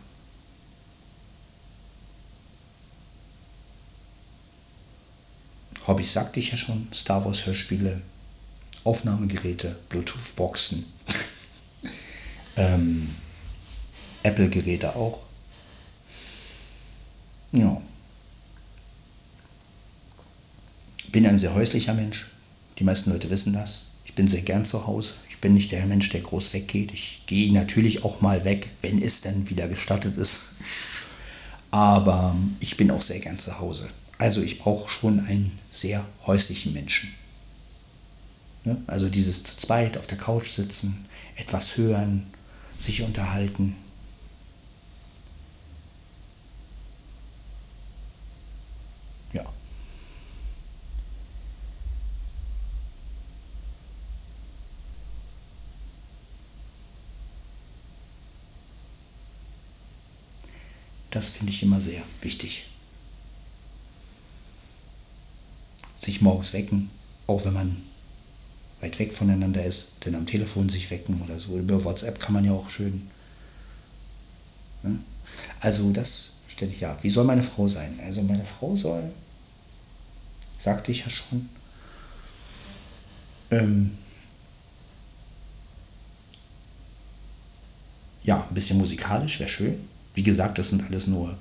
Hobbys 5.86 6.12
sagte 6.14 6.40
ich 6.40 6.50
ja 6.52 6.56
schon, 6.56 6.88
Star 6.94 7.24
Wars 7.24 7.44
Hörspiele, 7.44 8.00
Aufnahmegeräte, 8.84 9.78
Bluetooth-Boxen. 9.90 10.86
Ähm, 12.56 13.14
Apple-Geräte 14.22 14.96
auch. 14.96 15.22
Ja. 17.52 17.80
Bin 21.08 21.26
ein 21.26 21.38
sehr 21.38 21.54
häuslicher 21.54 21.94
Mensch. 21.94 22.26
Die 22.78 22.84
meisten 22.84 23.10
Leute 23.10 23.30
wissen 23.30 23.52
das. 23.52 23.92
Ich 24.04 24.14
bin 24.14 24.28
sehr 24.28 24.42
gern 24.42 24.64
zu 24.64 24.86
Hause. 24.86 25.14
Ich 25.28 25.38
bin 25.38 25.54
nicht 25.54 25.72
der 25.72 25.86
Mensch, 25.86 26.08
der 26.10 26.20
groß 26.20 26.52
weggeht. 26.54 26.92
Ich 26.92 27.22
gehe 27.26 27.52
natürlich 27.52 28.04
auch 28.04 28.20
mal 28.20 28.44
weg, 28.44 28.70
wenn 28.82 29.00
es 29.00 29.20
denn 29.20 29.48
wieder 29.48 29.68
gestattet 29.68 30.16
ist. 30.16 30.56
Aber 31.70 32.34
ich 32.60 32.76
bin 32.76 32.90
auch 32.90 33.02
sehr 33.02 33.20
gern 33.20 33.38
zu 33.38 33.58
Hause. 33.58 33.88
Also 34.18 34.40
ich 34.40 34.58
brauche 34.58 34.88
schon 34.88 35.20
einen 35.20 35.58
sehr 35.70 36.04
häuslichen 36.26 36.72
Menschen. 36.72 37.12
Ne? 38.64 38.82
Also 38.86 39.08
dieses 39.08 39.44
zu 39.44 39.56
zweit 39.56 39.98
auf 39.98 40.06
der 40.06 40.18
Couch 40.18 40.48
sitzen, 40.48 41.06
etwas 41.36 41.76
hören, 41.76 42.26
sich 42.78 43.02
unterhalten. 43.02 43.76
Ja. 49.32 49.44
Das 61.10 61.30
finde 61.30 61.52
ich 61.52 61.62
immer 61.62 61.80
sehr 61.80 62.02
wichtig. 62.20 62.66
Sich 65.96 66.20
morgens 66.20 66.52
wecken, 66.52 66.90
auch 67.26 67.44
wenn 67.44 67.54
man 67.54 67.82
weit 68.80 68.98
weg 68.98 69.12
voneinander 69.14 69.64
ist, 69.64 70.04
denn 70.04 70.14
am 70.14 70.26
Telefon 70.26 70.68
sich 70.68 70.90
wecken 70.90 71.20
oder 71.22 71.38
so. 71.38 71.58
Über 71.58 71.82
WhatsApp 71.84 72.20
kann 72.20 72.34
man 72.34 72.44
ja 72.44 72.52
auch 72.52 72.68
schön. 72.68 73.08
Ne? 74.82 74.98
Also 75.60 75.90
das 75.92 76.32
stelle 76.48 76.72
ich 76.72 76.80
ja. 76.80 76.96
Wie 77.02 77.10
soll 77.10 77.24
meine 77.24 77.42
Frau 77.42 77.68
sein? 77.68 77.98
Also 78.02 78.22
meine 78.22 78.44
Frau 78.44 78.76
soll, 78.76 79.10
sagte 80.62 80.90
ich 80.90 81.00
ja 81.00 81.10
schon, 81.10 81.48
ähm, 83.50 83.96
ja, 88.24 88.44
ein 88.48 88.54
bisschen 88.54 88.78
musikalisch 88.78 89.38
wäre 89.40 89.48
schön. 89.48 89.88
Wie 90.14 90.22
gesagt, 90.22 90.58
das 90.58 90.70
sind 90.70 90.84
alles 90.84 91.06
nur 91.06 91.36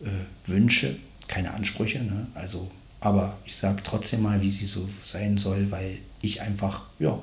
äh, 0.00 0.08
Wünsche, 0.46 0.96
keine 1.28 1.52
Ansprüche. 1.52 2.02
Ne? 2.02 2.26
Also 2.34 2.70
aber 3.02 3.36
ich 3.44 3.56
sage 3.56 3.82
trotzdem 3.82 4.22
mal, 4.22 4.40
wie 4.40 4.50
sie 4.50 4.64
so 4.64 4.88
sein 5.02 5.36
soll, 5.36 5.72
weil 5.72 5.98
ich 6.22 6.40
einfach, 6.40 6.82
ja, 6.98 7.18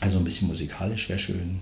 also 0.00 0.18
ein 0.18 0.24
bisschen 0.24 0.48
musikalisch 0.48 1.08
wäre 1.08 1.18
schön. 1.18 1.60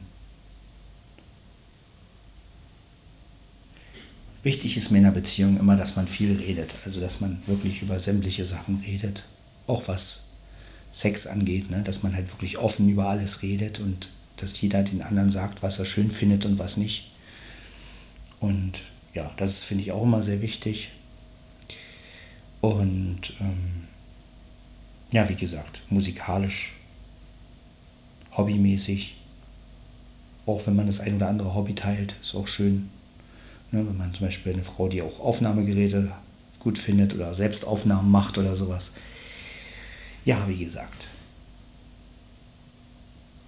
Wichtig 4.43 4.77
ist 4.77 4.90
mir 4.90 4.99
in 4.99 5.07
einer 5.07 5.14
Beziehung 5.14 5.59
immer, 5.59 5.77
dass 5.77 5.97
man 5.97 6.07
viel 6.07 6.37
redet, 6.37 6.75
also 6.85 7.01
dass 7.01 7.21
man 7.21 7.43
wirklich 7.47 7.83
über 7.83 7.99
sämtliche 7.99 8.45
Sachen 8.45 8.83
redet, 8.87 9.25
auch 9.67 9.88
was 9.88 10.25
Sex 10.93 11.27
angeht, 11.27 11.71
ne? 11.71 11.83
dass 11.83 12.03
man 12.03 12.14
halt 12.14 12.31
wirklich 12.31 12.59
offen 12.59 12.88
über 12.88 13.09
alles 13.09 13.42
redet 13.42 13.81
und 13.81 14.09
dass 14.37 14.61
jeder 14.61 14.83
den 14.83 15.02
anderen 15.02 15.33
sagt, 15.33 15.63
was 15.63 15.79
er 15.79 15.87
schön 15.87 16.11
findet 16.11 16.44
und 16.44 16.59
was 16.59 16.77
nicht. 16.77 17.13
Und 18.40 18.83
ja, 19.15 19.33
das 19.38 19.63
finde 19.63 19.85
ich 19.85 19.92
auch 19.92 20.02
immer 20.02 20.23
sehr 20.23 20.42
wichtig. 20.42 20.90
Und 22.61 23.33
ähm, 23.40 23.87
ja, 25.13 25.29
wie 25.29 25.37
gesagt, 25.37 25.83
musikalisch, 25.90 26.73
hobbymäßig, 28.37 29.17
auch 30.46 30.67
wenn 30.67 30.77
man 30.77 30.87
das 30.87 31.00
ein 31.00 31.17
oder 31.17 31.29
andere 31.29 31.55
Hobby 31.55 31.75
teilt, 31.75 32.15
ist 32.21 32.35
auch 32.35 32.46
schön. 32.46 32.90
Ne, 33.71 33.87
wenn 33.87 33.96
man 33.96 34.13
zum 34.13 34.27
Beispiel 34.27 34.52
eine 34.52 34.63
Frau, 34.63 34.88
die 34.88 35.02
auch 35.02 35.21
Aufnahmegeräte 35.21 36.13
gut 36.59 36.79
findet 36.79 37.15
oder 37.15 37.35
selbst 37.35 37.67
Aufnahmen 37.67 38.11
macht 38.11 38.38
oder 38.38 38.55
sowas. 38.55 38.94
Ja, 40.25 40.48
wie 40.48 40.57
gesagt, 40.57 41.09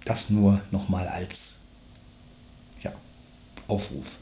das 0.05 0.29
nur 0.29 0.61
nochmal 0.71 1.07
als 1.07 1.61
ja, 2.81 2.91
Aufruf. 3.67 4.17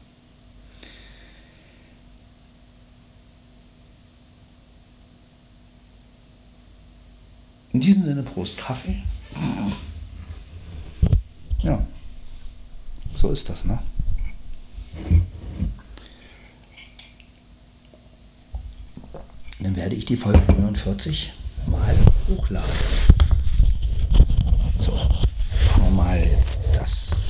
In 7.76 7.82
diesem 7.82 8.04
Sinne, 8.04 8.24
Prost 8.24 8.58
Kaffee. 8.58 9.04
Ja, 11.62 11.86
so 13.14 13.32
ist 13.32 13.50
das, 13.50 13.66
ne? 13.66 13.78
Dann 19.60 19.76
werde 19.76 19.96
ich 19.96 20.06
die 20.06 20.16
Folge 20.16 20.40
49 20.54 21.34
hochladen. 22.30 22.72
So, 24.80 24.92
machen 24.94 25.84
wir 25.84 25.90
mal 25.90 26.18
jetzt 26.18 26.70
das. 26.78 27.26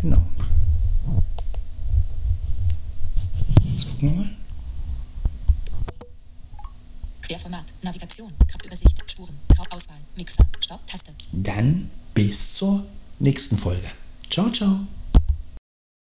Genau. 0.00 0.22
Jetzt 3.70 3.90
gucken 3.90 4.08
wir 4.08 4.24
mal. 4.24 4.37
Querformat, 7.28 7.74
Navigation, 7.82 8.32
Übersicht, 8.64 9.10
Spuren, 9.10 9.38
Auswahl, 9.70 9.98
Mixer, 10.16 10.46
Stopp, 10.60 10.86
Taste. 10.86 11.12
Dann 11.32 11.90
bis 12.14 12.54
zur 12.54 12.86
nächsten 13.18 13.58
Folge. 13.58 13.86
Ciao, 14.30 14.50
ciao. 14.50 14.80